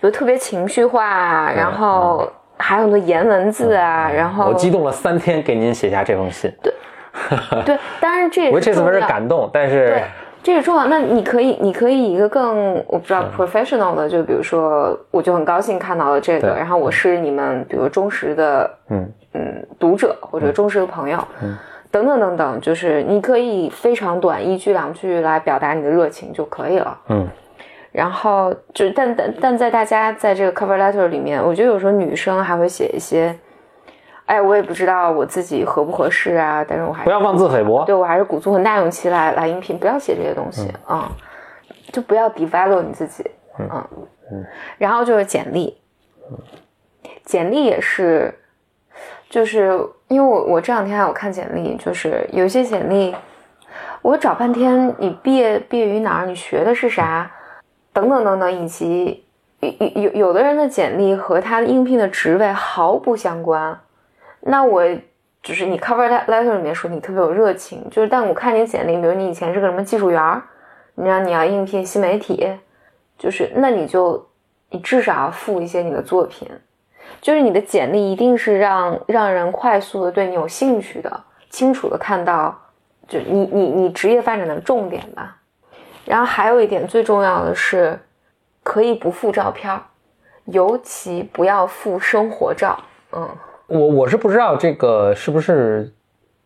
[0.00, 6.52] 比如特别情绪化，然后还有很多颜文字啊，然后我激动了三天给您写下这封信。
[6.62, 6.72] 对，
[7.64, 9.00] 对当然这也是我这次不是。
[9.00, 10.02] 感动，但是对，
[10.42, 10.86] 这是重要。
[10.86, 19.08] 那你可以，你可以以一个更我不知道 professional 的，就比如说，我就很高兴看到了这个，然后我是你们比如忠实的嗯。
[19.34, 21.18] 嗯读者或者忠实的朋友，
[21.90, 26.98] 等等等等，就是你可以非常短一句两句来表达你的热情就可以了。
[27.10, 27.28] 嗯
[27.98, 33.36] 然后就但但但在大家在这个 cover letter 里面，我觉得有时候女生还会写一些，
[34.26, 37.84] 哎，我也不知道我自己合不合适啊，但是我还不要妄自菲薄。
[37.84, 41.10] 对我还是鼓足很大勇气来来应聘，不要写这些东西啊、
[41.90, 43.28] 就不要 develop 你自己，
[43.58, 44.46] 嗯
[44.78, 45.76] 然后就是简历，
[47.24, 48.32] 简历也是，
[49.28, 49.76] 就是
[50.06, 53.12] 因为我我这两天还有看简历，就是有一些简历，
[54.02, 57.28] 我找半天，你毕业毕业于哪儿，你学的是啥，
[57.92, 59.24] 等等等等，以及
[59.60, 63.78] 有有有的人的简历和他应聘的职位毫不相关，
[64.40, 64.84] 那我
[65.42, 70.42] 就是你 cover letter 里面说你特别有热情，就是但我看你简历，比如你以前是个什么技术员儿，
[70.94, 72.48] 你让你要应聘新媒体，
[73.18, 74.28] 就是那你就
[74.70, 76.48] 你至少要附一些你的作品，
[77.20, 82.56] 就是你的简历一定是让让人快速的对你有兴趣的，清楚的看到，
[83.08, 85.37] 就你你你职业发展的重点吧。
[86.08, 87.98] 然后还有一点最重要的是，
[88.62, 89.82] 可以不附照片儿，
[90.46, 92.78] 尤其不要附生活照。
[93.12, 93.28] 嗯。
[93.66, 95.92] 我我是不知道这个是不是，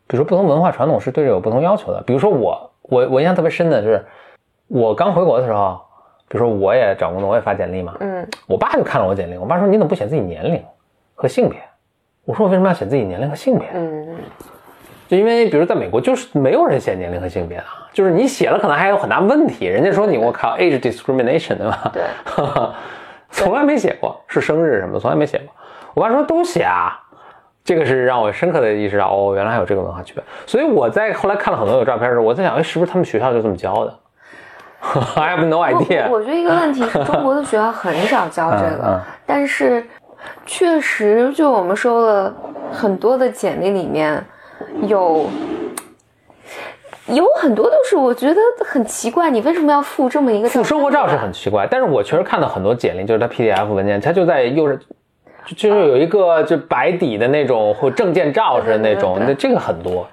[0.09, 2.03] 比如说不同文化传统是对这有不同要求的。
[2.03, 4.05] 比如说我我我印象特别深的就是，
[4.67, 5.81] 我刚回国的时候，
[6.27, 10.61] 比如说我也找工作，我也发简历嘛，嗯我爸就看了我简历，我爸说你怎么不写自己年龄
[11.15, 11.63] 和性别？
[12.25, 13.69] 我说我为什么要写自己年龄和性别？
[13.73, 14.17] 嗯，
[15.13, 21.93] 就因为比如在美国就是没有人写年龄和性别啊，就是你写了可能还有很大问题，人家说你我靠 age discrimination 对吧？
[21.93, 22.03] 对，
[23.29, 25.49] 从来没写过是生日什么的，从来没写过。
[25.93, 26.99] 我爸说都写啊，
[27.63, 30.25] 这个是让我深刻的意识到哦，原来还有这个文化区别。
[30.47, 33.95] 所以我在后来看了很多有照片的时候，我在想，哎，是不是他们学校就这么教的？
[35.15, 36.09] I have no idea。
[36.09, 39.87] 我觉得一个问题是中国的学校很少教这个，嗯嗯但是
[40.47, 42.35] 确实就我们说了
[42.73, 44.25] 很多的简历里面
[44.87, 45.27] 有。
[47.09, 54.79] 有很多都是我觉得很奇怪，你为什么要附这么一个附生活照是很奇怪，但是我确实看到很多简历，就是它 PDF 文件，它就在右上，
[55.45, 60.07] 就就是有一个就白底的那种或证件照似的那种，那这个很多。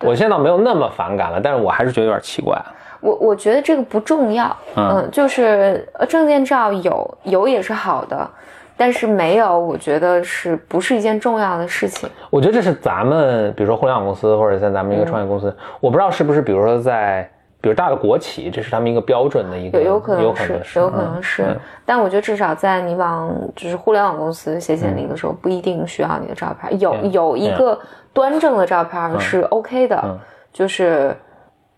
[0.00, 2.62] 我现在倒没有那么反感了，但是我还是觉得有点奇怪。
[3.00, 8.30] 我我觉得这个不重要，嗯嗯，就是呃证件照有有也是好的，
[8.76, 12.08] 但是没有，我觉得是不是一件重要的事情？
[12.30, 17.28] 我觉得这是咱们，比如说互联网公司或者在咱们一个创业公司，我不知道是不是，比如说在
[17.60, 20.16] 比如大的国企，这是他们一个标准的一个，有有可
[20.46, 21.42] 能是，有可能是。
[21.44, 21.56] 嗯
[21.86, 26.80] 但我觉得至少在你往就是互联网公司写简历的时候，不一定需要你的照片。
[26.80, 27.78] 有有一个
[28.12, 30.18] 端正的照片是 OK 的，嗯
[30.50, 31.14] 就是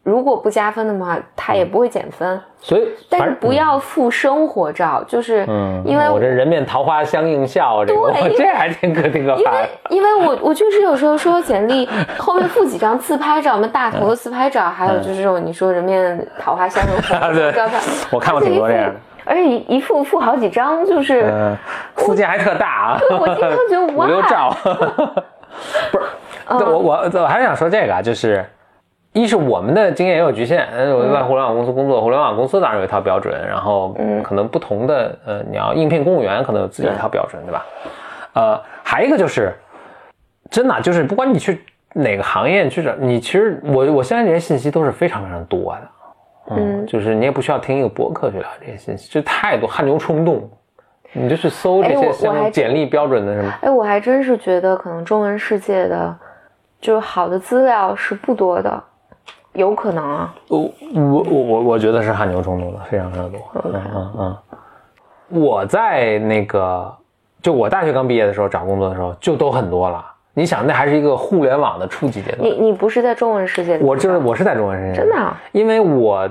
[0.06, 2.40] 如果不加分的话，它也不会减分。
[2.60, 8.32] 所以但是不要附生活照，就是嗯，因为我这人面桃花相映笑，这个对。
[8.38, 9.68] 这还挺可挺可因为怕的。
[9.90, 11.88] 因为我我确实有时候说简历
[12.18, 17.80] 后面附几张自拍照，我们大头的自拍照，还有就是这种你说人面桃花相映红 对照片，
[18.12, 18.94] 我看过挺多这样的，
[19.24, 21.56] 而且一一附附好几张，就是、嗯，
[21.96, 24.56] 附件还特大啊， 我经常觉得五六哇兆，
[25.90, 26.04] 不是，
[26.46, 26.60] 嗯。
[26.60, 28.44] 我我我还是想说这个啊，就是。
[29.16, 34.22] 一是我们的经验也有局限，呃我在互联网公司工作，互联网公司当然有一套标准，然后嗯。
[34.22, 37.64] 可能不同的呃，你要应聘公务员可能有自己一套标准，对吧？
[38.34, 39.52] 呃，还一个就是，
[40.50, 41.64] 真的啊就是不管你去
[41.94, 50.50] 哪个行业去找，你其实我我现在这些信息都是非常非常多的，嗯，就是你也不需要听一个博客去了解这些信息，就太多汗牛充栋，
[51.12, 56.16] 你就去搜这些像简历标准的什么，哎，我还真是觉得可能中文世界的
[56.80, 58.82] 就是好的资料是不多的，
[59.56, 60.34] 有可能啊。
[60.48, 60.60] 我
[60.94, 63.40] 我我我我觉得是汗牛充栋的，非常非常多。
[63.64, 64.36] 嗯嗯嗯。
[65.28, 66.94] 我在那个，
[67.42, 70.04] 就我大学刚毕业的时候找工作的时候，就都很多了。
[70.34, 72.52] 你想，那还是一个互联网的初级阶段你。
[72.52, 73.82] 你不是在中文世界里？
[73.82, 76.30] 我就是我是在中文世界，真的啊因为我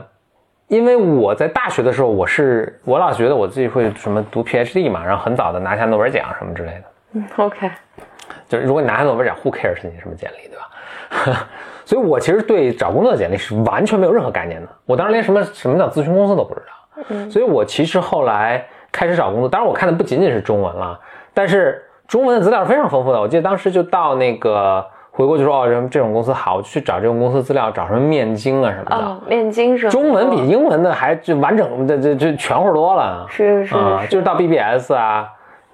[0.67, 7.21] 因为我在大学的时候，我是我老觉得我自己会什么读 PhD 嘛，然后很早的拿下诺贝尔奖什么之类的。
[7.37, 7.69] OK，
[8.47, 11.47] 就是如果你拿下诺贝尔奖，Who cares 你什么简历，对吧？
[11.85, 14.67] 所以我其实对找工作的简历是完全没有任何概念的。
[14.85, 17.05] 我当时连什么什么叫咨询公司都不知道。
[17.09, 20.99] 嗯所以我其实后来开始找工作，当然我看的不仅仅是中文了，
[21.33, 23.19] 但是中文的资料是非常丰富的。
[23.19, 28.95] 我记得当时就到那个回国就说哦，这这种公司好，去找这种公司资料，找什么面经啊什么的。
[28.95, 33.25] 哦，面经是中文比英文的还就完整的这这全乎多了。
[33.29, 35.27] 是是啊、是，就是到 BBS 啊，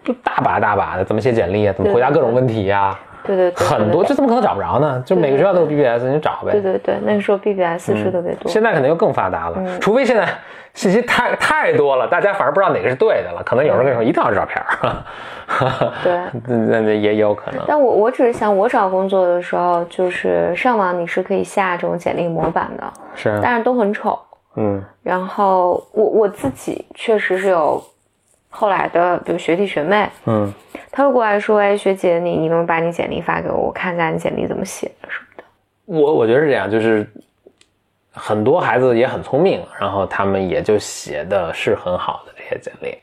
[0.04, 5.02] 就大把大把的怎么写简历啊，怎么回答各种问题呀、对对对，很多，对这怎么可能找不着呢？
[5.06, 6.52] 就每个学校都有 BBS，你找呗。
[6.52, 8.50] 对对对，那个时候 BBS 是特别多。
[8.50, 10.28] 现在可能又更发达了，嗯除非现在
[10.74, 13.42] 信息太太多了，大家反而不知道哪个是对的了。
[13.46, 17.62] 可能有人跟你说一定要是照片儿， 对，那那也有可能。
[17.68, 22.84] 但我我只是想，我找工作的时候，就是上网你是可以下这种简历模板的，
[23.16, 24.18] 是，但是都很丑。
[24.58, 27.82] 嗯然后我我自己确实是有
[28.54, 30.54] 后来的，比如学弟学妹，嗯，
[30.92, 35.44] 他会过来说：“哎，学姐，你你能把你简历发给我，我看一下你简历怎么写的什么的。
[35.86, 37.10] 我我觉得是这样，就是
[38.12, 42.98] 很多孩子也很聪明，然后他们也就写的是很好的这些简历，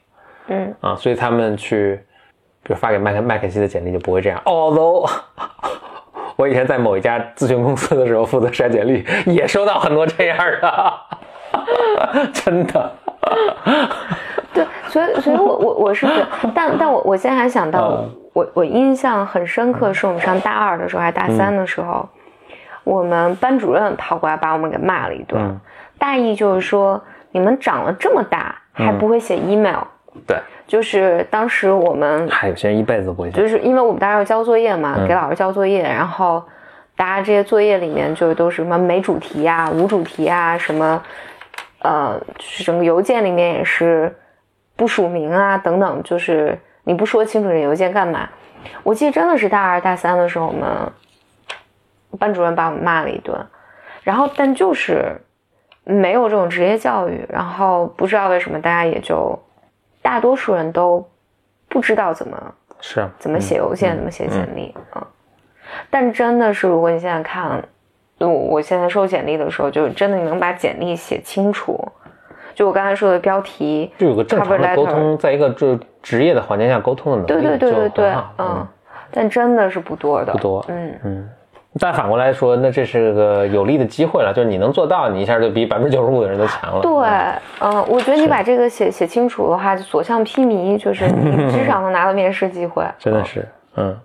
[0.49, 1.96] 嗯啊，所以他们去，
[2.62, 4.38] 比如发给麦克麦肯锡的简历就不会这样。
[4.44, 5.11] Although
[6.36, 11.01] 我以前在某一家咨询公司的时候负责筛简历，也收到很多这样的，
[12.32, 12.92] 真的。
[14.64, 18.11] 对，所以所以我我我是觉得，但但我我现在还想到，嗯。
[18.34, 22.09] 我我印象很深刻，是我们上大二的时候还大三的时候，
[22.84, 25.61] 我们班主任跑过来把我们给骂了一顿，嗯。
[25.98, 27.02] 大意就是说
[27.32, 29.82] 你们长了这么大还不会写 email，、
[30.24, 30.38] 对，
[30.68, 33.36] 就是当时我们还有些人一辈子都不会写。
[33.36, 35.09] 就是因为我们当时要交作业嘛，嗯。
[35.09, 36.40] 给老师交作业，然后
[36.94, 41.02] 大家这些作业里面就都是什么没主题啊、无主题啊，什么
[41.82, 44.14] 呃，就是整个邮件里面也是
[44.78, 48.28] 不署名啊等等，就是你不说清楚这邮件干嘛？
[48.84, 50.70] 我记得真的是大二大三的时候，我们
[52.16, 53.36] 班主任把我们骂了一顿，
[54.04, 55.20] 然后但就是
[55.82, 59.36] 没有这种职业教育，然后不知道为什么大家也就
[60.00, 61.04] 大多数人都
[61.68, 65.04] 不知道怎么是怎么写邮件，怎么写简历啊、
[65.90, 67.62] 但真的是，如果你现在看，
[68.18, 71.92] 我我现在收简历的时候，就真的你能把简历写清楚。
[72.59, 78.66] 就我刚才说的标题，就有个正常的沟通，在一个这职业的环境下沟通的能力，对对对对对嗯，
[79.12, 81.28] 但真的是不多的，不多嗯，嗯，
[81.78, 86.80] 但反过来说，那这是个有利的机会了，就是你能做到，你一下就比百分之九十五的人都强了。
[86.82, 86.90] 对，
[87.61, 93.46] 嗯，我觉得你把这个写写清楚的话，就所向披靡，就是你 至少能拿到面试机会，真的是，
[93.76, 93.96] 嗯。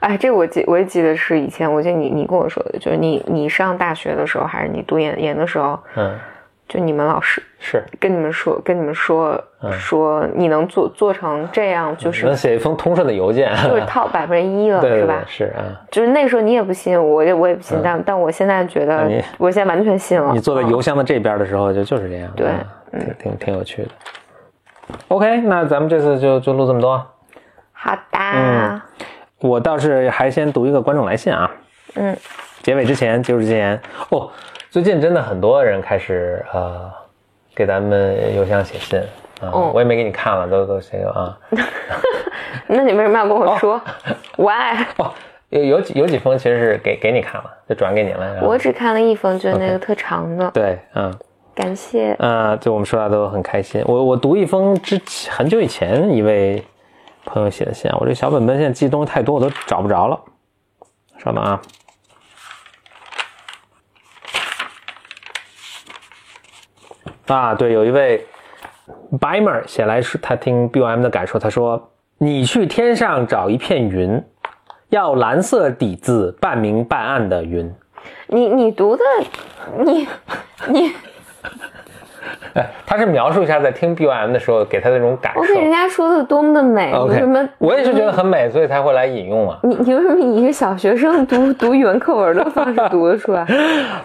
[0.00, 6.18] 哎，这我记，我也记得是以前，我记得你你跟我说的，就是你你上大学的时候，还是你读研研的时候，嗯，
[6.66, 7.84] 就你们老师是。
[8.00, 9.40] 跟你们说，跟你们说、
[9.78, 15.24] 说你能做做成这样，就是、能写一封通顺的邮件，就是套百分之一了， 对对对是吧？
[15.28, 20.32] 是啊，就是那时候你也不信，我也我也不信，但但我现在觉得你，我现在完全信了。
[20.32, 22.48] 你坐在嗯邮箱的这边的时候，就就是这样，对
[22.92, 23.90] 嗯挺挺挺有趣的。
[25.08, 27.06] OK，那咱们这次就就录这么多。
[27.72, 28.80] 好的，嗯
[29.40, 31.50] 我倒是还先读一个观众来信啊。
[31.94, 32.16] 嗯，
[32.62, 33.80] 结尾之前，结束之前，
[34.10, 34.30] 哦，
[34.68, 36.90] 最近真的很多人开始呃
[37.60, 38.98] 给咱们邮箱写信
[39.42, 41.38] 啊，哦我也没给你看了，都都谁啊？
[42.66, 43.78] 那你为什么要跟我说、
[44.38, 44.82] Why？
[44.96, 45.12] 哦，
[45.50, 48.40] 有有几有几封其实是给给你看了，就转给你了。
[48.42, 51.12] 我只看了一封，就是那个特长的，对，嗯。
[51.54, 52.16] 感谢。
[52.18, 53.82] 呃，就我们说到都很开心。
[53.84, 56.64] 我我读一封之前很久以前一位
[57.26, 60.18] 朋友写的信啊，我这小本本现在记东西太多，我都找不着了。
[61.18, 61.60] 稍等啊。
[67.34, 68.26] 啊，对，有一位
[69.12, 74.22] Bimer 写来说他听 BOM 的感受，他说：“你去天上找一片云，
[74.88, 77.72] 要蓝色底字，半明半暗的云。”
[78.26, 79.04] 你你读的，
[79.84, 80.08] 你
[80.68, 80.92] 你，
[82.54, 85.40] 哎，他是描述一下在听 BOM 的时候给他的那种感受。
[85.40, 87.48] 我给人家说的多么的美为什么？
[87.58, 89.58] 我也是觉得很美，所以才会来引用嘛。
[89.62, 93.46] 你你为什么以一个小学生读 读语文课文的方式读得出来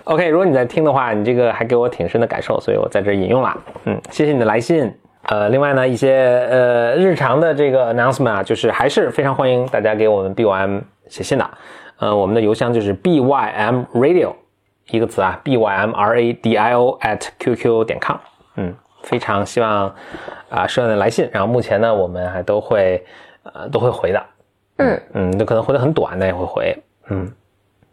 [0.05, 3.57] ？OK，如果你在听的话，你这个还给我挺深的感受，所以我在这引用了。
[3.85, 4.93] 嗯，谢谢你的来信。
[5.27, 11.49] 呃，另外呢，一些呃日常的这个 announcement 啊，就是还是非常欢迎大家给我们 BOM 写信的。
[11.97, 14.31] 呃，我们的邮箱就是 bym radio
[14.91, 18.17] 一个词啊，bym r a d i o at qq 点 com。
[18.55, 19.93] 嗯，非常希望
[20.49, 23.03] 啊收到你的来信，然后目前呢，我们还都会
[23.43, 24.23] 呃都会回的。
[24.77, 26.77] 嗯嗯，就可能回的很短但也会回。
[27.09, 27.31] 嗯，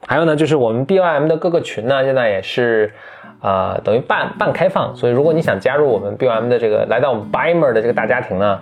[0.06, 2.92] 还有呢，就是我们 BOM 的各个群呢，现在也是
[3.40, 8.60] 呃等于半半开放，所以如果你想加入我们 BOM 的这个来到我们 Bimer 的这个大家庭呢，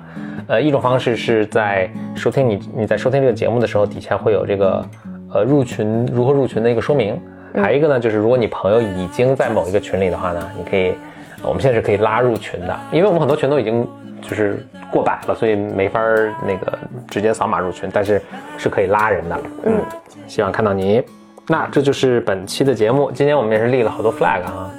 [0.49, 4.85] 呃，一种方式是在收听你你在收听这个节目的时候，底下会有这个
[5.33, 7.21] 呃入群如何入群的一个说明。
[7.55, 10.95] 还有一个呢，就是如果你朋友已经在某一个群里的话呢，你可以，
[11.43, 13.87] 我们现在是可以拉入群的，因为我们很多群都已经
[14.21, 16.79] 就是过百了，所以没法儿那个
[17.09, 18.21] 直接扫码入群，但是
[18.59, 19.41] 是可以拉人的。
[19.65, 19.81] 嗯，
[20.27, 21.03] 希望看到你。
[21.49, 24.71] 那这就是本期的节目，今天我们也是立了好多 flag 啊。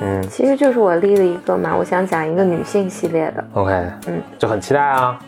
[0.00, 3.72] 嗯其实就是我立了一个嘛，我想讲一个女性系列的，OK，
[4.08, 5.18] 嗯，就很期待啊。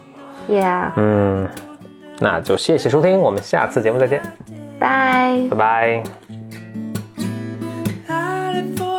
[0.49, 1.49] ，Yeah，嗯，
[2.19, 4.21] 那就谢谢收听，我们下次节目再见，
[4.79, 5.39] 拜。
[5.51, 6.03] 拜拜。
[8.77, 8.98] For